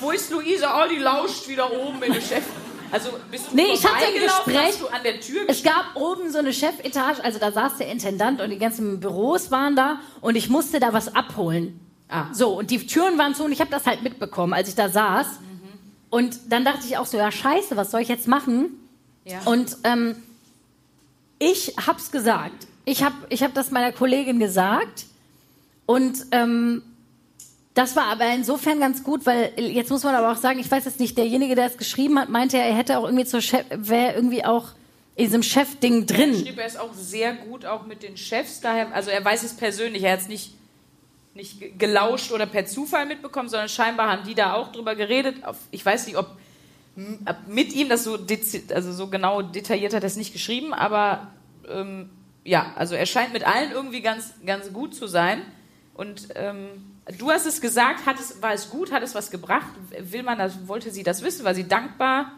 [0.00, 0.66] Wo ist Luise?
[0.66, 2.42] Oh, die lauscht wieder oben in der Chef.
[2.90, 4.22] Also bist du Nee, ich hatte ein?
[4.22, 4.92] Gespräch.
[4.92, 8.50] An der Tür Es gab oben so eine Chefetage, also da saß der Intendant und
[8.50, 11.78] die ganzen Büros waren da und ich musste da was abholen.
[12.08, 12.26] Ah.
[12.32, 14.88] So, und die Türen waren zu und ich habe das halt mitbekommen, als ich da
[14.88, 15.26] saß.
[16.14, 18.66] Und dann dachte ich auch so, ja scheiße, was soll ich jetzt machen?
[19.24, 19.40] Ja.
[19.46, 20.14] Und ähm,
[21.40, 22.68] ich hab's gesagt.
[22.84, 25.06] Ich hab, ich hab das meiner Kollegin gesagt
[25.86, 26.84] und ähm,
[27.74, 30.84] das war aber insofern ganz gut, weil jetzt muss man aber auch sagen, ich weiß
[30.84, 34.14] jetzt nicht, derjenige, der es geschrieben hat, meinte, er hätte auch irgendwie zur Chef, wäre
[34.14, 34.68] irgendwie auch
[35.16, 36.36] in diesem Chefding drin.
[36.36, 38.60] schrieb, er ist auch sehr gut auch mit den Chefs.
[38.60, 40.04] Daher, also er weiß es persönlich.
[40.04, 40.54] Er hat es nicht,
[41.34, 45.36] nicht ge- gelauscht oder per Zufall mitbekommen, sondern scheinbar haben die da auch drüber geredet.
[45.70, 46.28] Ich weiß nicht, ob
[47.48, 48.18] mit ihm das so,
[48.72, 51.32] also so genau detailliert hat er es nicht geschrieben, aber
[51.68, 52.08] ähm,
[52.44, 55.42] ja, also er scheint mit allen irgendwie ganz, ganz gut zu sein.
[55.94, 56.68] Und ähm,
[57.18, 59.70] du hast es gesagt, hat es, war es gut, hat es was gebracht?
[59.98, 61.44] Will man das, wollte sie das wissen?
[61.44, 62.32] War sie dankbar?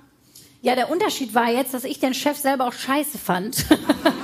[0.62, 3.66] Ja, der Unterschied war jetzt, dass ich den Chef selber auch scheiße fand.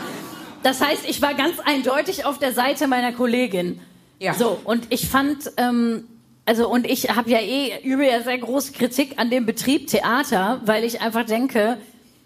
[0.63, 3.81] das heißt, ich war ganz eindeutig auf der Seite meiner Kollegin.
[4.23, 4.35] Ja.
[4.35, 6.05] So, und ich fand, ähm,
[6.47, 10.61] also, und ich habe ja eh, übe ja sehr große Kritik an dem Betrieb Theater,
[10.65, 11.79] weil ich einfach denke,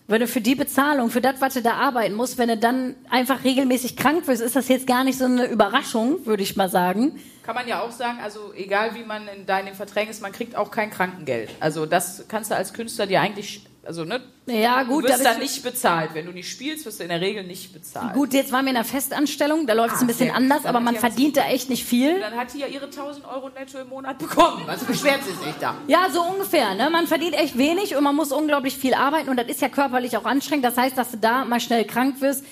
[0.07, 2.97] wenn du für die Bezahlung, für das, was du da arbeiten musst, wenn du dann
[3.09, 6.69] einfach regelmäßig krank wirst, ist das jetzt gar nicht so eine Überraschung, würde ich mal
[6.69, 7.19] sagen.
[7.43, 10.55] Kann man ja auch sagen, also egal wie man in deinen Verträgen ist, man kriegt
[10.55, 11.51] auch kein Krankengeld.
[11.61, 15.25] Also das kannst du als Künstler dir eigentlich, also ne, Ja, du gut, wirst aber
[15.25, 16.11] dann ich- nicht bezahlt.
[16.15, 18.15] Wenn du nicht spielst, wirst du in der Regel nicht bezahlt.
[18.15, 20.81] Gut, jetzt waren wir in einer Festanstellung, da läuft es Ah, ein bisschen anders, aber
[20.81, 22.21] man verdient da echt nicht viel.
[22.21, 24.69] Dann hat die ja ihre 1000 Euro netto im Monat bekommen.
[24.69, 25.77] Also beschwert sie sich da.
[25.87, 26.75] Ja, so ungefähr.
[26.75, 26.91] Ne?
[26.91, 30.17] Man verdient echt wenig und man muss unglaublich viel arbeiten und das ist ja körperlich
[30.17, 30.65] auch anstrengend.
[30.65, 32.45] Das heißt, dass du da mal schnell krank wirst,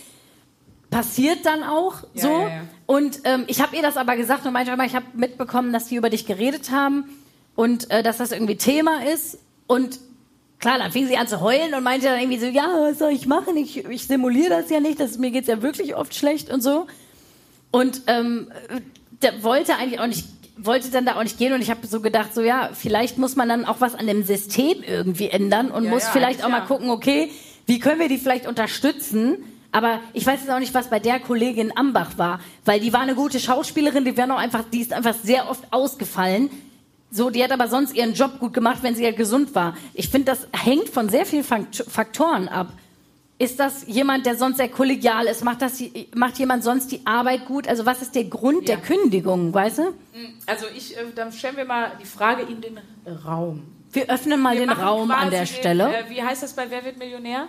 [0.90, 2.28] passiert dann auch Ja, so.
[2.28, 2.60] ja, ja.
[2.86, 5.96] Und ähm, ich habe ihr das aber gesagt und immer, ich habe mitbekommen, dass die
[5.96, 7.04] über dich geredet haben
[7.56, 9.38] und äh, dass das irgendwie Thema ist.
[9.66, 9.98] Und
[10.58, 13.12] klar, dann fing sie an zu heulen und meinte dann irgendwie so, ja, was soll
[13.12, 13.56] ich machen?
[13.56, 16.86] Ich, ich simuliere das ja nicht, das, mir geht's ja wirklich oft schlecht und so.
[17.70, 18.50] Und ähm,
[19.22, 20.26] der wollte eigentlich auch nicht,
[20.56, 23.36] wollte dann da auch nicht gehen und ich habe so gedacht, so ja, vielleicht muss
[23.36, 26.48] man dann auch was an dem System irgendwie ändern und Ja, muss ja, vielleicht auch
[26.48, 26.66] eigentlich mal ja.
[26.66, 27.30] gucken, okay,
[27.66, 29.38] wie können wir die vielleicht unterstützen?
[29.72, 33.00] Aber ich weiß jetzt auch nicht, was bei der Kollegin Ambach war, weil die war
[33.00, 36.48] eine gute Schauspielerin, die noch einfach, die ist einfach sehr oft ausgefallen.
[37.10, 39.76] So, die hat aber sonst ihren Job gut gemacht, wenn sie ja gesund war.
[39.94, 42.72] Ich finde, das hängt von sehr vielen Fakt- Faktoren ab.
[43.38, 45.44] Ist das jemand, der sonst sehr kollegial ist?
[45.44, 45.82] Macht, das,
[46.14, 47.66] macht jemand sonst die Arbeit gut?
[47.68, 48.76] Also was ist der Grund Ja.
[48.76, 49.82] der Kündigung, weißt du?
[50.46, 52.78] Also ich, äh, dann stellen wir mal die Frage in den
[53.24, 53.62] Raum.
[53.92, 55.96] Wir öffnen mal Wir den Raum an der den, Stelle.
[55.96, 57.46] Äh, wie heißt das bei Wer wird Millionär?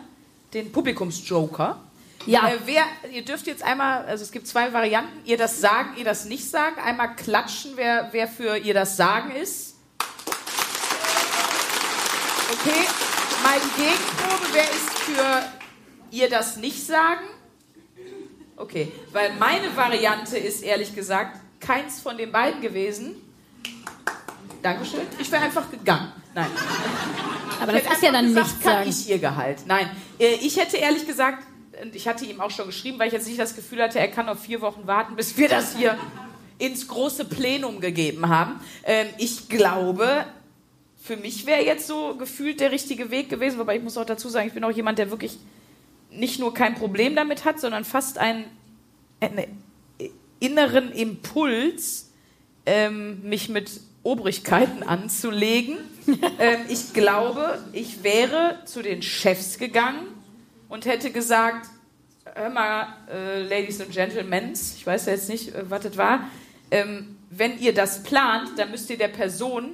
[0.53, 1.77] Den Publikumsjoker.
[2.25, 5.89] Ja, Äh, wer, ihr dürft jetzt einmal, also es gibt zwei Varianten, ihr das sagen,
[5.97, 6.79] ihr das nicht sagen.
[6.83, 9.75] Einmal klatschen, wer, wer für ihr das sagen ist.
[12.51, 12.87] Okay,
[13.43, 15.43] mal die Gegenprobe, wer ist für
[16.11, 17.25] ihr das nicht sagen?
[18.57, 23.15] Okay, weil meine Variante ist ehrlich gesagt keins von den beiden gewesen.
[24.61, 25.01] Dankeschön.
[25.19, 26.11] Ich wäre einfach gegangen.
[26.33, 26.47] Nein.
[27.61, 28.89] aber das ist ja dann gesagt, nichts kann sagen.
[28.89, 29.59] ich ihr Gehalt.
[29.67, 29.89] Nein,
[30.19, 31.43] äh, ich hätte ehrlich gesagt,
[31.93, 34.25] ich hatte ihm auch schon geschrieben, weil ich jetzt nicht das Gefühl hatte, er kann
[34.25, 35.97] noch vier Wochen warten, bis wir das hier
[36.57, 38.59] ins große Plenum gegeben haben.
[38.83, 40.25] Ähm, ich glaube,
[41.01, 44.29] für mich wäre jetzt so gefühlt der richtige Weg gewesen, wobei ich muss auch dazu
[44.29, 45.37] sagen, ich bin auch jemand, der wirklich
[46.09, 48.45] nicht nur kein Problem damit hat, sondern fast einen,
[49.19, 49.61] einen
[50.39, 52.11] inneren Impuls,
[52.65, 55.77] ähm, mich mit Obrigkeiten anzulegen.
[56.39, 60.14] ähm, ich glaube, ich wäre zu den Chefs gegangen
[60.69, 61.67] und hätte gesagt,
[62.33, 66.29] hör mal, äh, Ladies and Gentlemen, ich weiß ja jetzt nicht, äh, was das war,
[66.71, 69.71] ähm, wenn ihr das plant, dann müsst ihr der Person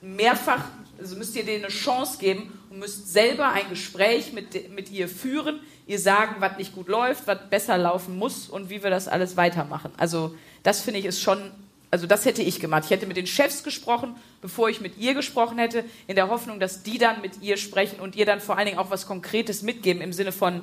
[0.00, 0.64] mehrfach,
[0.98, 5.08] also müsst ihr denen eine Chance geben und müsst selber ein Gespräch mit, mit ihr
[5.08, 9.08] führen, ihr sagen, was nicht gut läuft, was besser laufen muss und wie wir das
[9.08, 9.92] alles weitermachen.
[9.96, 11.50] Also das finde ich ist schon,
[11.90, 12.84] also das hätte ich gemacht.
[12.84, 16.60] Ich hätte mit den Chefs gesprochen, bevor ich mit ihr gesprochen hätte, in der Hoffnung,
[16.60, 19.62] dass die dann mit ihr sprechen und ihr dann vor allen Dingen auch was Konkretes
[19.62, 20.62] mitgeben im Sinne von,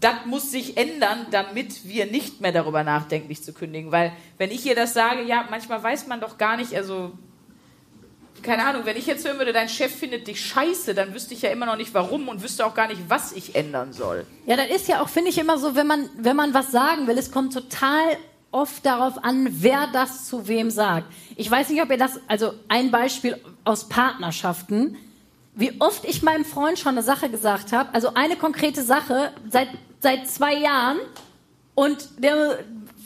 [0.00, 3.92] das muss sich ändern, damit wir nicht mehr darüber nachdenken, dich zu kündigen.
[3.92, 7.12] Weil wenn ich ihr das sage, ja, manchmal weiß man doch gar nicht, also
[8.42, 11.42] keine Ahnung, wenn ich jetzt hören würde, dein Chef findet dich scheiße, dann wüsste ich
[11.42, 14.24] ja immer noch nicht warum und wüsste auch gar nicht, was ich ändern soll.
[14.46, 17.08] Ja, das ist ja auch, finde ich, immer so, wenn man, wenn man was sagen
[17.08, 18.16] will, es kommt total
[18.50, 21.06] oft darauf an, wer das zu wem sagt.
[21.36, 24.96] Ich weiß nicht, ob ihr das, also ein Beispiel aus Partnerschaften,
[25.54, 29.68] wie oft ich meinem Freund schon eine Sache gesagt habe, also eine konkrete Sache seit,
[30.00, 30.98] seit zwei Jahren
[31.74, 32.60] und der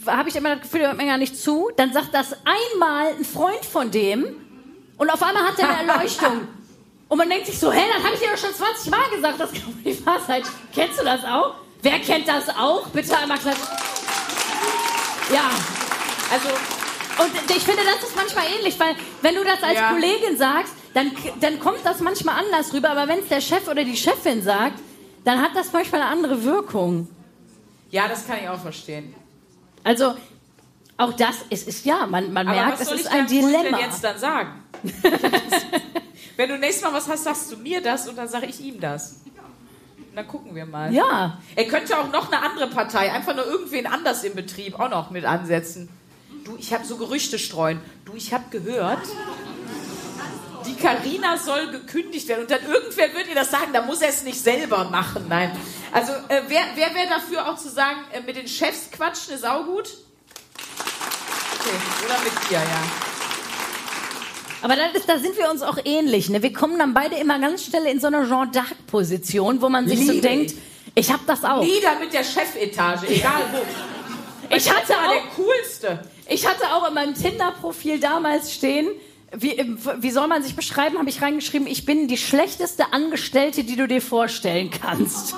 [0.07, 3.15] habe ich immer das Gefühl, der hört mir gar nicht zu, dann sagt das einmal
[3.19, 4.25] ein Freund von dem
[4.99, 6.49] und auf einmal hat er eine Erleuchtung.
[7.09, 9.39] Und man denkt sich so, hä, das habe ich dir doch schon 20 Mal gesagt,
[9.39, 10.43] das kann nicht wahr sein.
[10.75, 11.57] Kennst du das auch?
[11.83, 12.87] Wer kennt das auch?
[12.87, 13.82] Bitte einmal klatschen.
[15.31, 15.51] Ja,
[16.33, 16.49] also,
[17.23, 19.91] und ich finde, das ist manchmal ähnlich, weil wenn du das als Ja.
[19.93, 21.11] Kollegin sagst, dann,
[21.41, 24.79] dann kommt das manchmal anders rüber, aber wenn es der Chef oder die Chefin sagt,
[25.25, 27.09] dann hat das manchmal eine andere Wirkung.
[27.91, 29.15] Ja, das kann ich auch verstehen.
[29.85, 30.15] Also,
[30.97, 33.27] auch das ist, ist ja, man, man Aber merkt, was es soll ist ich ein
[33.27, 33.77] deinem Freund Dilemma.
[33.79, 34.63] denn jetzt dann sagen?
[36.37, 38.81] Wenn du nächstes Mal was hast, sagst du mir das und dann sage ich ihm
[38.81, 39.17] das.
[40.15, 40.93] Dann gucken wir mal.
[40.93, 44.91] Ja, Er könnte auch noch eine andere Partei, einfach nur irgendwen anders im Betrieb auch
[44.91, 45.89] noch mit ansetzen.
[46.45, 47.81] Du, ich habe so Gerüchte streuen.
[48.05, 49.01] Du, ich habe gehört,
[50.67, 52.43] die Karina soll gekündigt werden.
[52.43, 55.27] Und dann irgendwer wird ihr das sagen, da muss er es nicht selber machen.
[55.29, 55.57] Nein.
[55.93, 59.47] Also, äh, wer, wer wäre dafür auch zu sagen, äh, mit den Chefs quatschen ist
[59.47, 59.89] auch gut?
[61.59, 63.12] Okay, oder mit dir, ja.
[64.63, 66.29] Aber ist, da sind wir uns auch ähnlich.
[66.29, 66.43] Ne?
[66.43, 70.07] Wir kommen dann beide immer ganz schnell in so eine Jean d'Arc-Position, wo man sich
[70.07, 70.55] so Liebe denkt,
[70.95, 71.63] ich hab das auch.
[71.63, 73.59] Nieder mit der Chefetage, egal wo.
[74.55, 76.01] Ich hatte war auch- der coolste.
[76.29, 78.89] Ich hatte auch in meinem Tinder-Profil damals stehen,
[79.35, 83.77] wie, wie soll man sich beschreiben, habe ich reingeschrieben, ich bin die schlechteste Angestellte, die
[83.77, 85.35] du dir vorstellen kannst.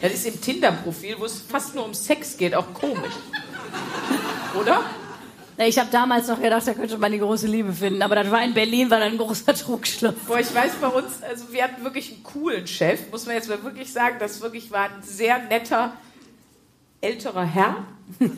[0.00, 3.12] Das ist im Tinder-Profil, wo es fast nur um Sex geht, auch komisch.
[4.58, 4.82] Oder?
[5.66, 8.42] Ich habe damals noch gedacht, da könnte man die große Liebe finden, aber das war
[8.42, 10.14] in Berlin, war dann ein großer Trugschluss.
[10.26, 13.48] Boah, ich weiß bei uns, also wir hatten wirklich einen coolen Chef, muss man jetzt
[13.48, 15.92] mal wirklich sagen, das wirklich war ein sehr netter,
[17.02, 17.84] älterer Herr.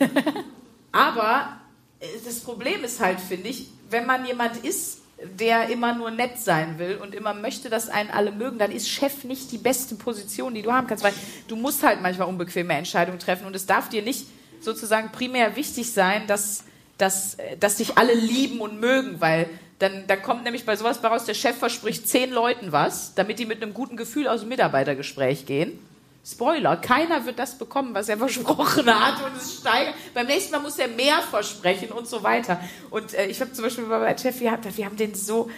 [0.92, 1.60] Aber
[2.00, 4.98] äh, das Problem ist halt, finde ich, wenn man jemand ist,
[5.38, 8.88] der immer nur nett sein will und immer möchte, dass einen alle mögen, dann ist
[8.88, 11.14] Chef nicht die beste Position, die du haben kannst, weil
[11.46, 14.26] du musst halt manchmal unbequeme Entscheidungen treffen und es darf dir nicht
[14.60, 16.64] sozusagen primär wichtig sein, dass,
[17.02, 19.48] dass, äh, dass dich alle lieben und mögen, weil
[19.80, 23.46] dann, dann kommt nämlich bei sowas raus, der Chef verspricht zehn Leuten was, damit die
[23.46, 25.78] mit einem guten Gefühl aus dem Mitarbeitergespräch gehen.
[26.24, 29.94] Spoiler, keiner wird das bekommen, was er versprochen hat und es steigert.
[30.14, 32.60] Beim nächsten Mal muss er mehr versprechen und so weiter.
[32.90, 35.50] Und äh, ich habe zum Beispiel bei meinem Chef, haben, wir haben den so,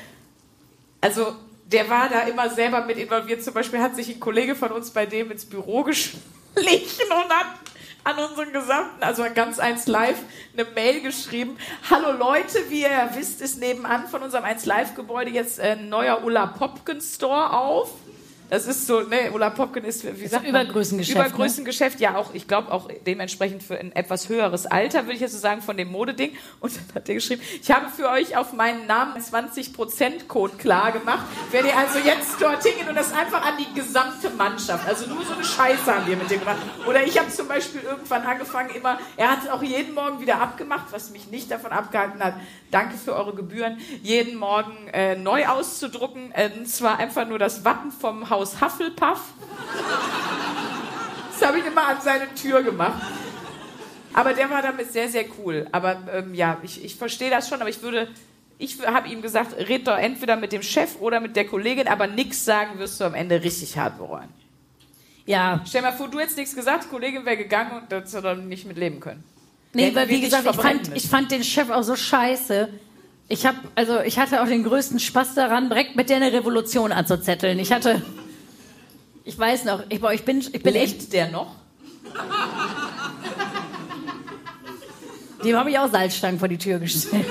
[1.02, 1.34] also
[1.66, 3.44] der war da immer selber mit involviert.
[3.44, 7.46] Zum Beispiel hat sich ein Kollege von uns bei dem ins Büro geschlichen und hat
[8.04, 10.18] an unseren Gesamten, also an ganz eins live,
[10.52, 11.56] eine Mail geschrieben.
[11.90, 16.22] Hallo Leute, wie ihr wisst, ist nebenan von unserem 1 Live Gebäude jetzt ein neuer
[16.22, 17.90] Ulla Popken Store auf.
[18.54, 20.62] Das ist so, ne, Ulla Popken ist, wie sagt man?
[20.62, 21.26] Übergrößengeschäft, ne?
[21.26, 25.32] Übergrößengeschäft, ja auch, ich glaube auch dementsprechend für ein etwas höheres Alter, würde ich jetzt
[25.32, 26.36] so sagen, von dem Modeding.
[26.60, 31.26] Und dann hat er geschrieben, ich habe für euch auf meinen Namen 20%-Code klar gemacht.
[31.50, 35.24] Wenn ihr also jetzt dorthin geht und das einfach an die gesamte Mannschaft, also nur
[35.24, 36.58] so eine Scheiße haben wir mit dem gemacht.
[36.86, 40.40] Oder ich habe zum Beispiel irgendwann angefangen, immer, er hat es auch jeden Morgen wieder
[40.40, 42.34] abgemacht, was mich nicht davon abgehalten hat,
[42.70, 46.30] danke für eure Gebühren, jeden Morgen äh, neu auszudrucken.
[46.32, 49.20] Äh, und zwar einfach nur das Wappen vom Haus Hufflepuff.
[51.32, 53.02] Das habe ich immer an seine Tür gemacht.
[54.12, 55.66] Aber der war damit sehr, sehr cool.
[55.72, 58.08] Aber ähm, ja, ich, ich verstehe das schon, aber ich würde,
[58.58, 62.06] ich habe ihm gesagt, red doch entweder mit dem Chef oder mit der Kollegin, aber
[62.06, 64.28] nichts sagen wirst du am Ende richtig hart bereuen.
[65.26, 68.12] Ja, Stell dir mal vor, du hättest nichts gesagt, die Kollegin wäre gegangen und das
[68.12, 69.24] hätte dann nicht mit leben können.
[69.72, 72.68] nee, weil wie gesagt, ich fand, ich fand den Chef auch so scheiße.
[73.28, 76.92] Ich hab, also ich hatte auch den größten Spaß daran, direkt mit der eine Revolution
[76.92, 77.58] anzuzetteln.
[77.58, 78.02] Ich hatte,
[79.24, 81.54] ich weiß noch, ich, ich bin, ich bin echt, der noch?
[85.44, 87.26] dem habe ich auch Salzstangen vor die Tür gestellt.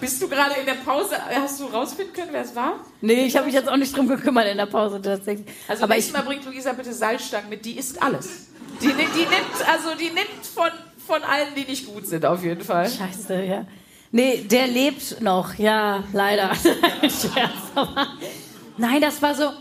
[0.00, 2.76] Bist du gerade in der Pause, hast du rausfinden können, wer es war?
[3.02, 5.46] Nee, ich habe mich jetzt auch nicht drum gekümmert in der Pause tatsächlich.
[5.68, 8.46] Also aber nächstes ich, Mal bringt Luisa bitte Salzstangen mit, die isst alles.
[8.80, 10.70] Die, ni- die nimmt, also die nimmt von,
[11.06, 12.88] von allen, die nicht gut sind, auf jeden Fall.
[12.88, 13.66] Scheiße, ja.
[14.10, 16.50] Nee, der lebt noch, ja, leider.
[17.02, 18.06] Scherz, aber-
[18.80, 19.52] Nein, das war so.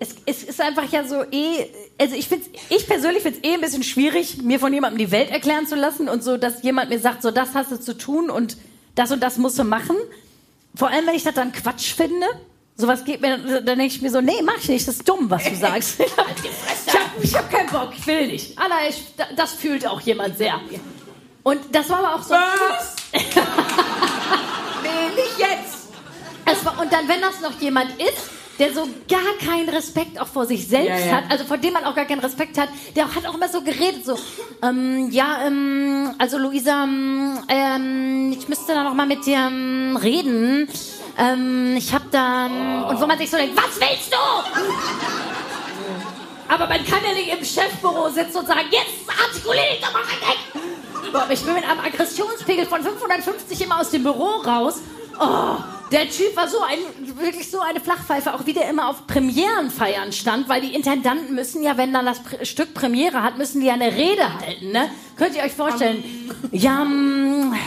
[0.00, 1.68] Es, es ist einfach ja so eh.
[1.98, 5.12] Also ich find's, ich persönlich finde es eh ein bisschen schwierig, mir von jemandem die
[5.12, 7.96] Welt erklären zu lassen und so, dass jemand mir sagt, so das hast du zu
[7.96, 8.56] tun und
[8.96, 9.96] das und das musst du machen.
[10.74, 12.26] Vor allem, wenn ich das dann Quatsch finde.
[12.76, 15.30] Sowas geht mir, dann denke ich mir so, nee, mach ich nicht, das ist dumm,
[15.30, 16.00] was du sagst.
[16.00, 16.30] ich habe
[17.22, 18.58] ich hab keinen Bock, ich will nicht.
[18.58, 19.04] Alter, ich,
[19.36, 20.60] das fühlt auch jemand sehr.
[21.44, 22.34] Und das war aber auch so.
[22.34, 22.96] Was?
[23.12, 23.22] Das
[26.64, 30.46] war, und dann, wenn das noch jemand ist, der so gar keinen Respekt auch vor
[30.46, 31.12] sich selbst Ja, ja.
[31.16, 33.60] hat, also vor dem man auch gar keinen Respekt hat, der hat auch immer so
[33.62, 34.16] geredet, so,
[34.62, 39.98] ähm, ja, ähm, also Luisa, ähm, ähm, ich müsste da noch mal mit dir ähm,
[40.00, 40.68] reden.
[41.18, 44.16] Ähm, ich hab da, ähm, und wo man sich so denkt, was willst du?
[46.48, 50.02] Aber man kann ja nicht im Chefbüro sitzen und sagen, jetzt artikuliere dich doch mal
[50.02, 50.38] weg.
[51.30, 54.80] Ich bin mit einem Aggressionspegel von 550 immer aus dem Büro raus.
[55.20, 55.56] Oh,
[55.92, 56.78] der Typ war so ein,
[57.18, 61.62] wirklich so eine Flachpfeife, auch wie der immer auf Premierenfeiern stand, weil die Intendanten müssen
[61.62, 64.90] ja, wenn dann das Pr Stück Premiere hat, müssen die ja eine Rede halten, ne?
[65.16, 66.02] Könnt ihr euch vorstellen?
[66.50, 66.84] Ja,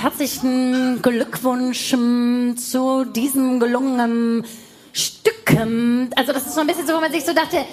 [0.01, 4.45] herzlichen Glückwunsch mm, zu diesem gelungenen
[4.91, 5.33] Stück.
[6.15, 7.65] Also das ist so ein bisschen so, wo man sich so dachte,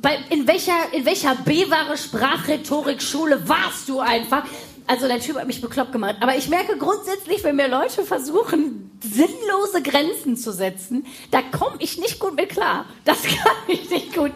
[0.00, 4.44] bei, in welcher, in welcher B-wahre Sprachrhetorik-Schule warst du einfach?
[4.90, 6.16] Also der Typ hat mich bekloppt gemacht.
[6.20, 11.96] Aber ich merke grundsätzlich, wenn mir Leute versuchen, sinnlose Grenzen zu setzen, da komme ich
[11.98, 12.86] nicht gut mit klar.
[13.04, 14.32] Das kann ich nicht gut.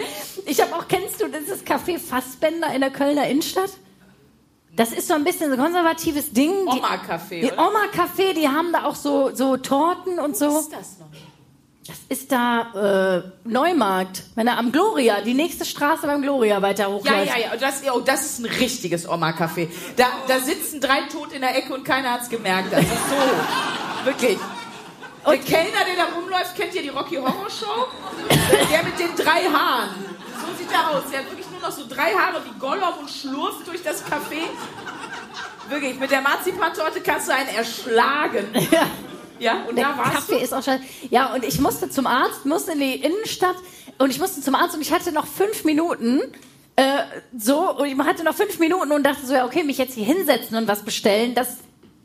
[0.47, 3.71] Ich habe auch, kennst du dieses Café Fassbender in der Kölner Innenstadt?
[4.77, 6.53] Das ist so ein bisschen ein konservatives Ding.
[6.67, 7.53] Die- Oma-Café, Die?
[7.53, 10.47] Oma-Café, die haben da auch so, so Torten und so.
[10.47, 11.07] Was ist das noch?
[11.87, 16.85] Das ist da äh, Neumarkt, wenn er am Gloria, die nächste Straße beim Gloria weiter
[16.85, 17.27] Ja, hochläuft.
[17.27, 17.53] ja, ja.
[17.53, 19.69] Und das, oh, das ist ein richtiges Oma-Café.
[19.97, 22.73] Da, da sitzen drei tot in der Ecke und keiner hat's gemerkt.
[22.73, 24.05] Das ist so.
[24.07, 24.39] Wirklich.
[25.27, 27.87] Der Kellner, der da rumläuft, kennt ihr die Rocky Horror Show?
[28.71, 29.91] Der mit den drei Haaren.
[30.41, 31.05] So sieht er aus.
[31.11, 34.43] Der hat wirklich nur noch so drei Haare wie Gollum und schlurft durch das Café.
[35.71, 38.49] Wirklich, mit der Marzipantorte kannst du einen erschlagen.
[38.71, 38.87] Ja.
[39.45, 40.45] Ja, und Der da warst Kaffee du.
[40.45, 40.79] ist auch schon.
[41.11, 43.57] Ja, und ich musste zum Arzt, musste in die Innenstadt
[43.99, 46.21] und ich musste zum Arzt und ich hatte noch fünf Minuten.
[46.77, 47.03] Äh,
[47.37, 50.07] so, und ich hatte noch fünf Minuten und dachte so, ja, okay, mich jetzt hier
[50.07, 51.59] hinsetzen und was bestellen, das,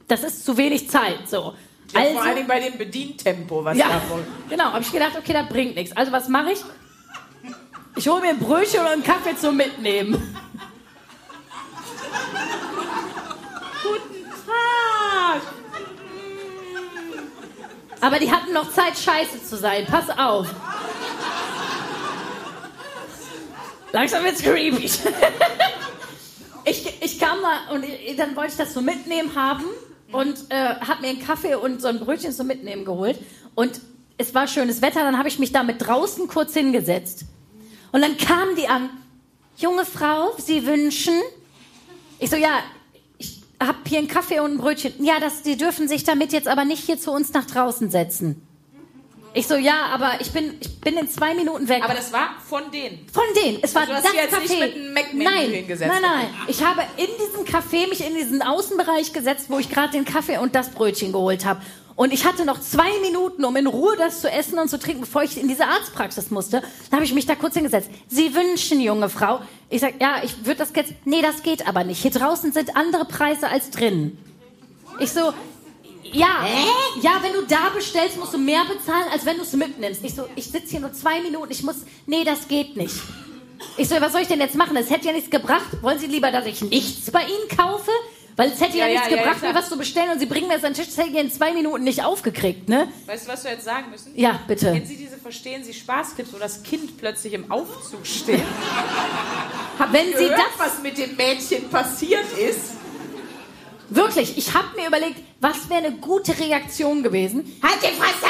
[0.08, 1.28] das ist zu wenig Zeit.
[1.28, 1.54] So.
[1.94, 4.24] Ja, also, vor allen Dingen bei dem Bedientempo, was ja, da wohl.
[4.50, 5.96] genau, habe ich gedacht, okay, das bringt nichts.
[5.98, 6.60] Also was mache ich?
[7.96, 10.38] Ich hole mir ein Brötchen und einen Kaffee zum Mitnehmen.
[14.46, 15.42] Tag.
[18.02, 19.86] Aber die hatten noch Zeit, scheiße zu sein.
[19.86, 20.48] Pass auf.
[23.92, 24.86] Langsam wird's creepy.
[26.66, 29.66] ich, ich kam da und ich, dann wollte ich das so mitnehmen haben
[30.12, 33.20] und äh, hab mir einen Kaffee und so ein Brötchen zum Mitnehmen geholt.
[33.56, 33.82] Und
[34.18, 37.26] es war schönes Wetter, dann habe ich mich da mit draußen kurz hingesetzt.
[37.92, 38.90] Und dann kamen die an.
[39.58, 41.16] Junge Frau, Sie wünschen?
[42.20, 42.60] Ich so, ja,
[43.62, 44.94] hab hier einen Kaffee und ein Brötchen.
[45.04, 48.42] Ja, das, die dürfen sich damit jetzt aber nicht hier zu uns nach draußen setzen.
[49.36, 51.84] Ich so, ja, aber ich bin, ich bin in zwei Minuten weg.
[51.84, 53.06] Aber das war von denen.
[53.14, 53.60] Von denen.
[53.62, 54.42] Es war Also du hast das jetzt Café.
[54.42, 55.92] nicht mit einem Mac-Menü nein, hingesetzt.
[55.92, 56.28] nein, nein.
[56.48, 60.40] Ich habe in diesem Café mich in diesen Außenbereich gesetzt, wo ich gerade den Kaffee
[60.40, 61.62] und das Brötchen geholt habe.
[62.00, 65.02] Und ich hatte noch zwei Minuten, um in Ruhe das zu essen und zu trinken,
[65.02, 66.62] bevor ich in diese Arztpraxis musste.
[66.62, 67.90] Dann habe ich mich da kurz hingesetzt.
[68.08, 69.42] Sie wünschen, junge Frau.
[69.70, 70.94] Ich sag, ja, ich würde das jetzt.
[71.04, 72.02] Nee, das geht aber nicht.
[72.02, 74.18] Hier draußen sind andere Preise als drinnen.
[75.02, 75.34] Ich so,
[76.04, 76.48] ja,
[77.02, 80.02] ja, wenn du da bestellst, musst du mehr bezahlen, als wenn du es mitnimmst.
[80.02, 82.96] Ich so, ich sitze hier nur zwei Minuten, ich muss, nee, das geht nicht.
[83.76, 84.78] Ich so, was soll ich denn jetzt machen?
[84.78, 85.68] Es hätte ja nichts gebracht.
[85.82, 87.92] Wollen Sie lieber, dass ich nichts bei Ihnen kaufe?
[88.40, 90.26] Weil es hätte ja, Ja, nichts ja, gebracht, ja, mir was zu bestellen und Sie
[90.26, 90.96] bringen mir das an den Tisch.
[90.96, 92.88] Das hätte ich in zwei Minuten nicht aufgekriegt, ne?
[93.06, 94.14] Weißt du, was wir jetzt sagen müssen?
[94.16, 94.72] Ja, bitte.
[94.72, 98.42] Kennen Sie diese Verstehen Sie Spaßclips, wo das Kind plötzlich im Aufzug steht?
[99.92, 102.78] Wenn Sie Gehört, das was mit dem Mädchen passiert ist?
[103.90, 107.60] wirklich, ich habe mir überlegt, was wäre eine gute Reaktion gewesen?
[107.62, 108.28] Halt die Fresse!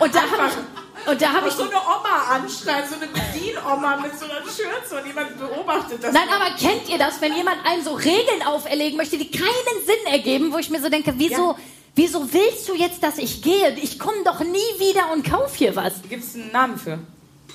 [0.00, 0.77] und da habe ich,
[1.10, 5.00] und da habe ich so eine Oma anschreien, so eine Bedienoma mit so einer Schürze
[5.00, 6.12] und jemand beobachtet das.
[6.12, 10.06] Nein, aber kennt ihr das, wenn jemand einem so Regeln auferlegen möchte, die keinen Sinn
[10.12, 11.56] ergeben, wo ich mir so denke, wieso, Ja.
[11.94, 13.74] wieso willst du jetzt, dass ich gehe?
[13.76, 15.94] Ich komme doch nie wieder und kauf hier was.
[16.08, 16.98] Gibt es einen Namen für?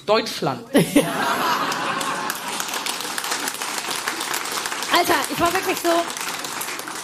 [0.06, 0.66] Deutschland.
[0.74, 0.86] Alter,
[5.32, 5.90] ich war wirklich so,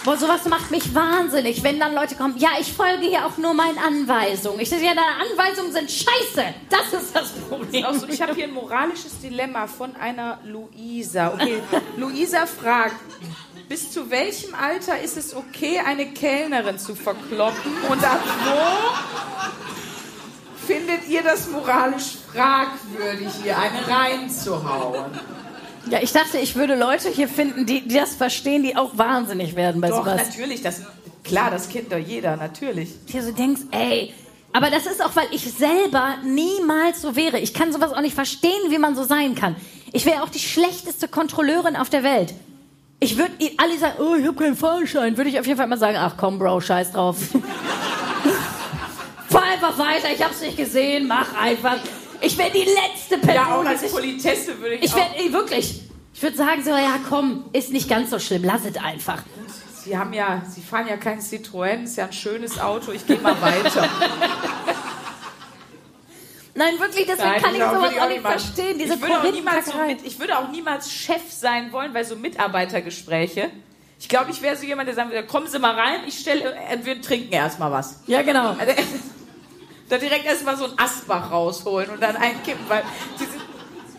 [0.04, 3.54] boah, sowas macht mich wahnsinnig, wenn dann Leute kommen, ja, ich folge hier auch nur
[3.54, 4.60] meinen Anweisungen.
[4.60, 6.54] Ich sage, ja, deine Anweisungen sind scheiße.
[6.68, 7.84] Das ist das Problem.
[7.84, 11.34] Auch so, ich habe hier ein moralisches Dilemma von einer Luisa.
[11.34, 11.62] Okay,
[11.96, 12.96] Luisa fragt,
[13.68, 17.72] bis zu welchem Alter ist es okay, eine Kellnerin zu verkloppen?
[17.88, 18.58] Und ab wo
[20.66, 25.39] findet ihr das moralisch fragwürdig, hier eine reinzuhauen?
[25.88, 29.56] Ja, ich dachte, ich würde Leute hier finden, die, die das verstehen, die auch wahnsinnig
[29.56, 30.28] werden bei Doch, sowas.
[30.28, 30.82] natürlich, das,
[31.24, 32.90] klar, das kennt doch jeder, natürlich.
[33.06, 34.12] dir so denkst, ey,
[34.52, 37.38] aber das ist auch, weil ich selber niemals so wäre.
[37.38, 39.54] Ich kann sowas auch nicht verstehen, wie man so sein kann.
[39.92, 42.34] Ich wäre auch die schlechteste Kontrolleurin auf der Welt.
[42.98, 45.16] Ich würde alle sagen, oh, ich habe keinen Fahrschein.
[45.16, 47.16] Würde ich auf jeden Fall mal sagen, ach komm, Bro, scheiß drauf.
[49.28, 51.76] Fahr einfach weiter, ich hab's nicht gesehen, mach einfach.
[52.22, 55.80] Ich wäre die letzte Person, Ja, auch als Politesse würde ich, Ich werde wirklich.
[56.14, 59.22] Ich würde sagen so, ja komm, ist nicht ganz so schlimm, lass es einfach.
[59.84, 63.18] Sie haben ja, Sie fahren ja kein Citroën, ist ja ein schönes Auto, ich gehe
[63.18, 63.88] mal weiter.
[66.54, 68.78] Nein, wirklich, deswegen Nein, kann ich auch- sowas auch nicht verstehen.
[68.78, 72.04] Diese ich, würde auch niemals so mit, ich würde auch niemals Chef sein wollen bei
[72.04, 73.50] so Mitarbeitergespräche.
[73.98, 76.54] Ich glaube, ich wäre so jemand, der sagen würde, kommen Sie mal rein, ich stelle,
[76.82, 78.00] wir trinken erstmal was.
[78.06, 78.56] Ja, genau.
[79.90, 82.84] Da direkt erstmal so ein Asbach rausholen und dann einkippen, weil
[83.18, 83.32] diese,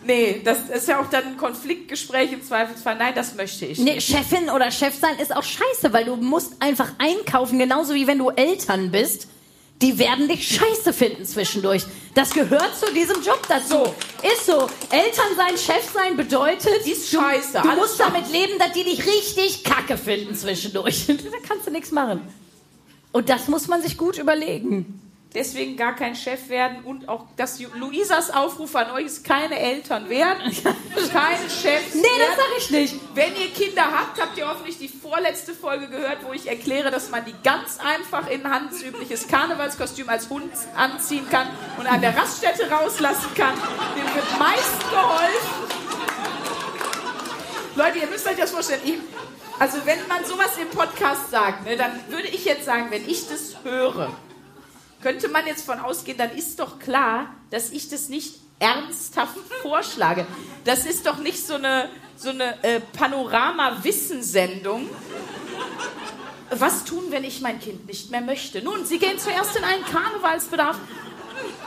[0.04, 2.96] nee, das ist ja auch dann ein Konfliktgespräch im Zweifelsfall.
[2.96, 4.08] Nein, das möchte ich Nee, nicht.
[4.08, 8.18] Chefin oder Chef sein ist auch scheiße, weil du musst einfach einkaufen, genauso wie wenn
[8.18, 9.28] du Eltern bist.
[9.82, 11.82] Die werden dich scheiße finden zwischendurch.
[12.14, 13.82] Das gehört zu diesem Job dazu.
[14.22, 14.68] Ist so.
[14.90, 17.60] Eltern sein, Chef sein bedeutet, Ist scheiße.
[17.62, 21.04] du alles musst damit leben, dass die dich richtig kacke finden zwischendurch.
[21.08, 21.14] da
[21.46, 22.20] kannst du nichts machen.
[23.10, 25.01] Und das muss man sich gut überlegen.
[25.34, 29.58] Deswegen gar kein Chef werden und auch das Ju- Luisas Aufruf an euch ist keine
[29.58, 30.42] Eltern werden,
[31.12, 32.34] keine Chefs Nee, das werden.
[32.36, 32.94] sag ich nicht.
[33.14, 37.08] Wenn ihr Kinder habt, habt ihr hoffentlich die vorletzte Folge gehört, wo ich erkläre, dass
[37.10, 42.70] man die ganz einfach in handelsübliches Karnevalskostüm als Hund anziehen kann und an der Raststätte
[42.70, 43.54] rauslassen kann.
[43.96, 45.72] Dem wird meist geholfen.
[47.74, 48.82] Leute, ihr müsst euch das vorstellen.
[48.84, 48.94] Ich,
[49.58, 53.28] also wenn man sowas im Podcast sagt, ne, dann würde ich jetzt sagen, wenn ich
[53.28, 54.10] das höre,
[55.02, 60.26] könnte man jetzt von ausgehen, dann ist doch klar, dass ich das nicht ernsthaft vorschlage.
[60.64, 64.88] Das ist doch nicht so eine, so eine äh, Panorama-Wissensendung.
[66.50, 68.62] Was tun, wenn ich mein Kind nicht mehr möchte?
[68.62, 70.76] Nun, Sie gehen zuerst in einen Karnevalsbedarf,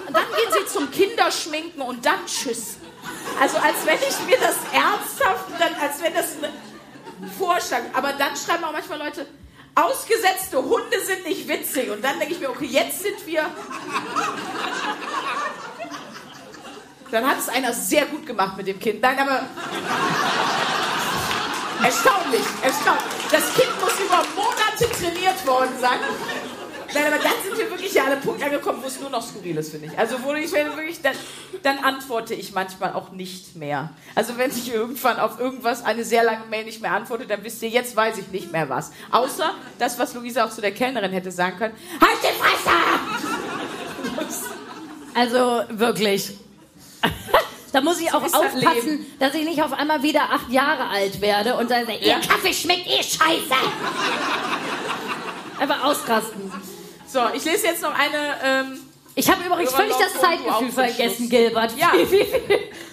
[0.06, 2.78] dann gehen Sie zum Kinderschminken und dann tschüss.
[3.40, 7.82] Also als wenn ich mir das ernsthaft, dann, als wenn das ein Vorschlag.
[7.94, 9.26] Aber dann schreiben auch manchmal Leute,
[9.76, 11.92] ausgesetzte Hunde sind nicht witzig.
[11.92, 13.46] Und dann denke ich mir, okay, jetzt sind wir.
[17.12, 19.02] Dann hat es einer sehr gut gemacht mit dem Kind.
[19.02, 19.46] Nein, aber.
[21.84, 23.04] Erstaunlich, erstaunlich.
[23.30, 26.00] Das Kind muss über Monate trainiert worden sein.
[26.96, 29.22] Nein, aber dann sind wir wirklich ja an einem Punkt angekommen, wo es nur noch
[29.22, 30.00] skurril ist, finde ich.
[30.00, 31.16] Also wo ich wenn wirklich, dann,
[31.62, 33.90] dann antworte ich manchmal auch nicht mehr.
[34.16, 37.62] Also wenn ich irgendwann auf irgendwas eine sehr lange Mail nicht mehr antworte, dann wisst
[37.64, 38.92] ihr, jetzt weiß ich nicht mehr was.
[39.12, 41.76] Außer das, was Luisa auch zu der Kellnerin hätte sagen können.
[42.00, 42.72] Halt die Fresse!
[45.14, 46.32] Also wirklich.
[47.74, 50.88] Da muss ich auch ist das aufpassen, dass ich nicht auf einmal wieder acht Jahre
[50.88, 53.54] alt werde und dann sage, ihr Kaffee schmeckt eh scheiße.
[55.60, 56.52] Einfach ausrasten.
[57.08, 58.36] So, ich lese jetzt noch eine.
[58.44, 58.80] Ähm,
[59.16, 61.30] Ich habe übrigens völlig das Zeitgefühl vergessen.
[61.30, 61.78] Gilbert.
[61.78, 61.92] Ja.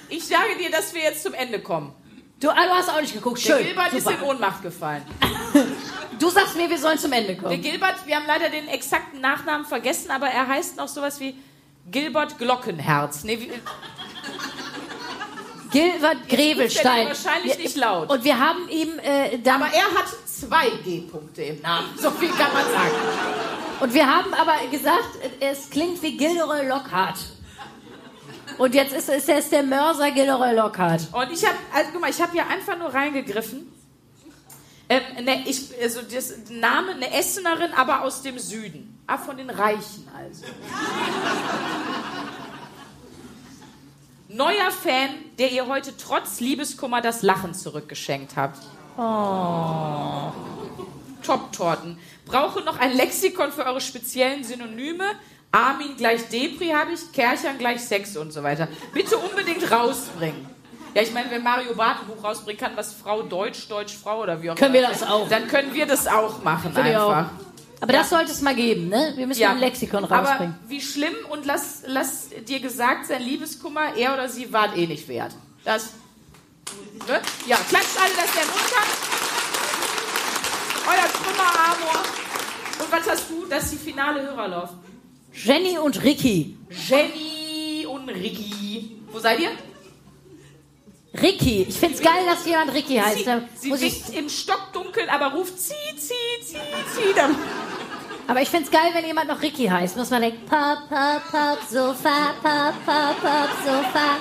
[0.09, 1.91] Ich sage dir, dass wir jetzt zum Ende kommen.
[2.39, 3.39] Du, ah, du hast auch nicht geguckt.
[3.49, 3.65] Der Schön.
[3.67, 4.17] Gilbert ist Super.
[4.19, 5.03] in Ohnmacht gefallen.
[6.19, 7.61] Du sagst mir, wir sollen zum Ende Der kommen.
[7.63, 11.35] Gilbert, wir haben leider den exakten Nachnamen vergessen, aber er heißt noch sowas wie
[11.91, 13.25] Gilbert Glockenherz.
[13.25, 13.51] Nee, wie,
[15.73, 17.09] Gilbert Grevelstein.
[17.09, 18.11] wahrscheinlich nicht laut.
[18.11, 21.89] Und wir haben ihm äh, aber er hat zwei G-Punkte im Namen.
[21.97, 22.95] So viel kann man sagen.
[23.81, 27.19] Und wir haben aber gesagt, es klingt wie Gilderoy Lockhart.
[28.59, 31.09] Und jetzt ist, ist es der Mörser Gilderoy Lockhart.
[31.13, 33.73] Und ich habe, also, guck mal, ich habe hier einfach nur reingegriffen.
[34.89, 39.03] Ähm, ne, ich, also das Name, eine Essenerin, aber aus dem Süden.
[39.07, 40.45] Ah, von den Reichen also.
[44.35, 48.59] Neuer Fan, der ihr heute trotz Liebeskummer das Lachen zurückgeschenkt habt.
[48.97, 50.33] Oh.
[51.23, 51.99] Top-Torten.
[52.25, 55.05] Brauche noch ein Lexikon für eure speziellen Synonyme.
[55.51, 58.69] Armin gleich Depri habe ich, Kerchern gleich Sex und so weiter.
[58.95, 60.47] Bitte unbedingt rausbringen.
[60.95, 64.23] Ja, ich meine, wenn Mario Barth ein Buch rausbringen kann, was Frau Deutsch, Deutsch Frau
[64.23, 64.89] oder wie auch Können immer.
[64.89, 65.29] wir das auch.
[65.29, 66.81] Dann können wir das auch machen auch.
[66.81, 67.31] einfach.
[67.83, 69.13] Aber das sollte es mal geben, ne?
[69.17, 70.55] Wir müssen ein Lexikon rausbringen.
[70.61, 74.87] Aber wie schlimm und lass, lass dir gesagt sein, Liebeskummer, er oder sie wart eh
[74.87, 75.35] nicht wert.
[75.65, 75.95] Das.
[77.09, 77.21] Ne?
[77.49, 78.89] Ja, klatscht alle, dass der Mund hat.
[80.87, 82.05] Euer Trümmer-Amor.
[82.79, 83.47] Und was hast du?
[83.51, 84.71] Das ist die finale Hörerlauf.
[85.33, 86.57] Jenny und Ricky.
[86.71, 88.97] Jenny und Ricky.
[89.11, 89.51] Wo seid ihr?
[91.21, 91.67] Ricky.
[91.69, 93.25] Ich find's geil, dass jemand Ricky heißt.
[93.57, 96.57] Sie, sie winkt im Stockdunkeln, aber ruft zieh, zieh, zieh,
[96.95, 97.13] zieh.
[97.15, 97.37] Dann
[98.29, 99.97] aber ich find's geil, wenn jemand noch Ricky heißt.
[99.97, 104.17] Muss man denken, pop, pop, pop, Sofa, pop, pop, pop, Sofa.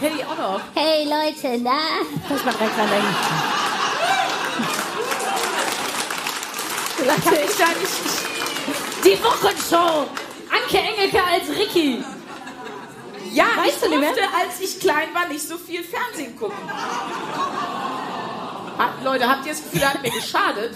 [0.00, 0.60] kenn ich auch noch.
[0.74, 1.78] Hey Leute, na?
[2.28, 3.16] Muss man direkt dran denken.
[7.24, 9.04] Kann ich da nicht.
[9.04, 10.06] Die Wochenshow.
[10.52, 12.04] Anke Engelke als Ricky.
[13.32, 14.10] Ja, Weißt ich du mehr?
[14.10, 16.58] als ich klein war, nicht so viel Fernsehen gucken.
[18.78, 20.74] Hat, Leute, habt ihr das Gefühl, hat mir geschadet?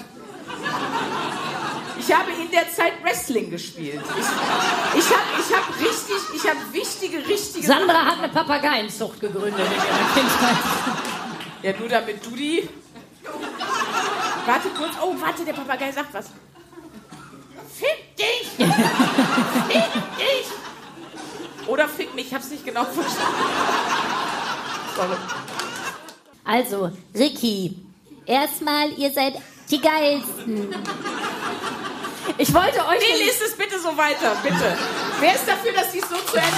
[2.07, 4.02] Ich habe in der Zeit Wrestling gespielt.
[4.11, 7.66] Ich, ich habe ich hab richtig, ich habe wichtige, richtige.
[7.66, 10.57] Sandra hat eine Papageienzucht gegründet in ihrer Kindheit.
[11.62, 12.68] Ja, nur damit du die.
[14.44, 14.92] Warte kurz.
[15.02, 16.26] Oh, warte, der Papagei sagt was.
[17.74, 18.48] Fick dich!
[18.48, 18.68] Fick
[20.18, 20.46] dich!
[21.66, 23.34] Oder fick mich, ich hab's nicht genau verstanden.
[24.94, 25.16] Sorry.
[26.44, 27.78] Also, Ricky,
[28.26, 29.34] erstmal, ihr seid
[29.70, 30.74] die geilsten.
[32.39, 33.01] Ich wollte euch.
[33.01, 34.77] Nee, lest es bitte so weiter, bitte.
[35.20, 36.51] Wer ist dafür, dass dies so zu Ende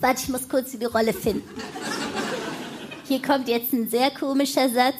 [0.00, 1.46] Warte, ich muss kurz die Rolle finden.
[3.06, 4.96] Hier kommt jetzt ein sehr komischer Satz.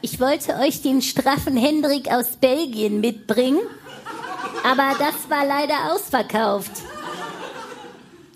[0.00, 3.60] Ich wollte euch den straffen Hendrik aus Belgien mitbringen,
[4.64, 6.70] aber das war leider ausverkauft.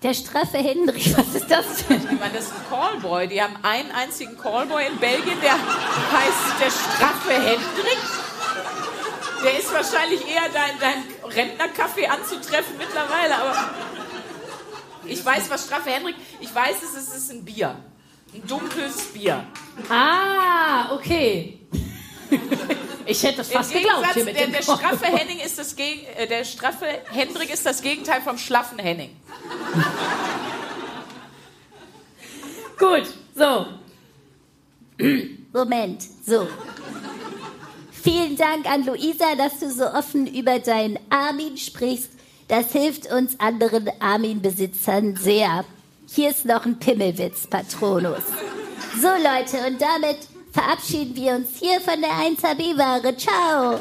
[0.03, 1.99] Der straffe Hendrik, was ist das denn?
[1.99, 3.29] Ich meine, das ist ein Callboy.
[3.29, 7.99] Die haben einen einzigen Callboy in Belgien, der heißt der straffe Hendrik.
[9.45, 13.71] Der ist wahrscheinlich eher dein, dein Rentnerkaffee anzutreffen mittlerweile, aber
[15.05, 17.77] ich weiß, was straffe Hendrik, ich weiß es, es ist ein Bier.
[18.35, 19.45] Ein dunkles Bier.
[19.89, 21.61] Ah, okay.
[23.05, 26.07] Ich hätte das fast geglaubt hier mit der, dem der straffe Henning ist das Geg
[26.17, 29.11] äh, der straffe Hendrik ist das Gegenteil vom schlaffen Henning.
[32.79, 33.67] Gut, so.
[35.53, 36.47] Moment, so.
[37.91, 42.11] Vielen Dank an Luisa, dass du so offen über deinen Armin sprichst.
[42.49, 45.65] Das hilft uns anderen Armin-Besitzern sehr.
[46.09, 48.25] Hier ist noch ein Pimmelwitz, Patronus.
[49.01, 50.19] So Leute, und damit
[50.53, 53.17] verabschieden wir uns hier von der 1AB-Ware.
[53.17, 53.81] Ciao!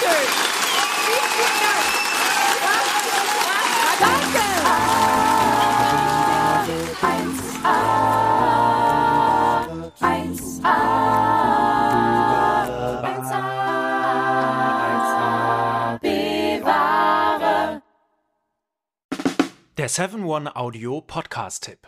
[19.76, 21.86] Der 7-One Audio Podcast-Tipp.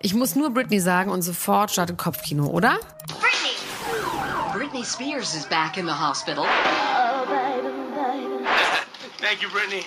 [0.00, 2.78] Ich muss nur Britney sagen und sofort startet Kopfkino, oder?
[3.06, 3.33] Britney
[4.82, 6.44] Spears is back in the hospital.
[9.18, 9.84] Thank you, Brittany.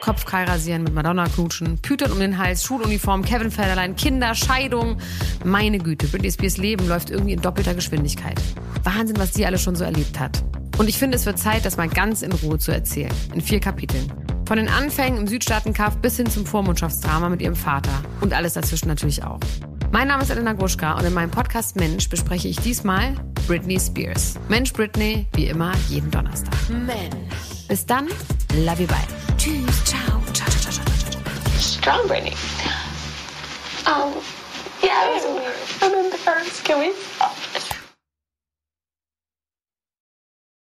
[0.00, 4.98] Kopfkeil rasieren, mit Madonna knutschen, Pütern um den Hals, Schuluniform, Kevin Federlein, Kinder, Scheidung.
[5.44, 8.40] Meine Güte, Britney Spears Leben läuft irgendwie in doppelter Geschwindigkeit.
[8.82, 10.42] Wahnsinn, was die alles schon so erlebt hat.
[10.78, 13.12] Und ich finde, es wird Zeit, das mal ganz in Ruhe zu erzählen.
[13.34, 14.10] In vier Kapiteln.
[14.50, 17.92] Von den Anfängen im Südstaatenkampf bis hin zum Vormundschaftsdrama mit ihrem Vater.
[18.20, 19.38] Und alles dazwischen natürlich auch.
[19.92, 23.14] Mein Name ist Elena Gruschka und in meinem Podcast Mensch bespreche ich diesmal
[23.46, 24.34] Britney Spears.
[24.48, 26.52] Mensch Britney, wie immer, jeden Donnerstag.
[26.68, 27.68] Mensch.
[27.68, 28.08] Bis dann,
[28.56, 28.96] love you, bye.
[29.38, 31.22] Tschüss, ciao, ciao, ciao, ciao, ciao, ciao.
[31.60, 32.34] Strong Britney.
[33.86, 34.14] Um,
[34.82, 35.54] yeah, it was weird.
[35.80, 36.64] I'm embarrassed.
[36.64, 36.92] Can we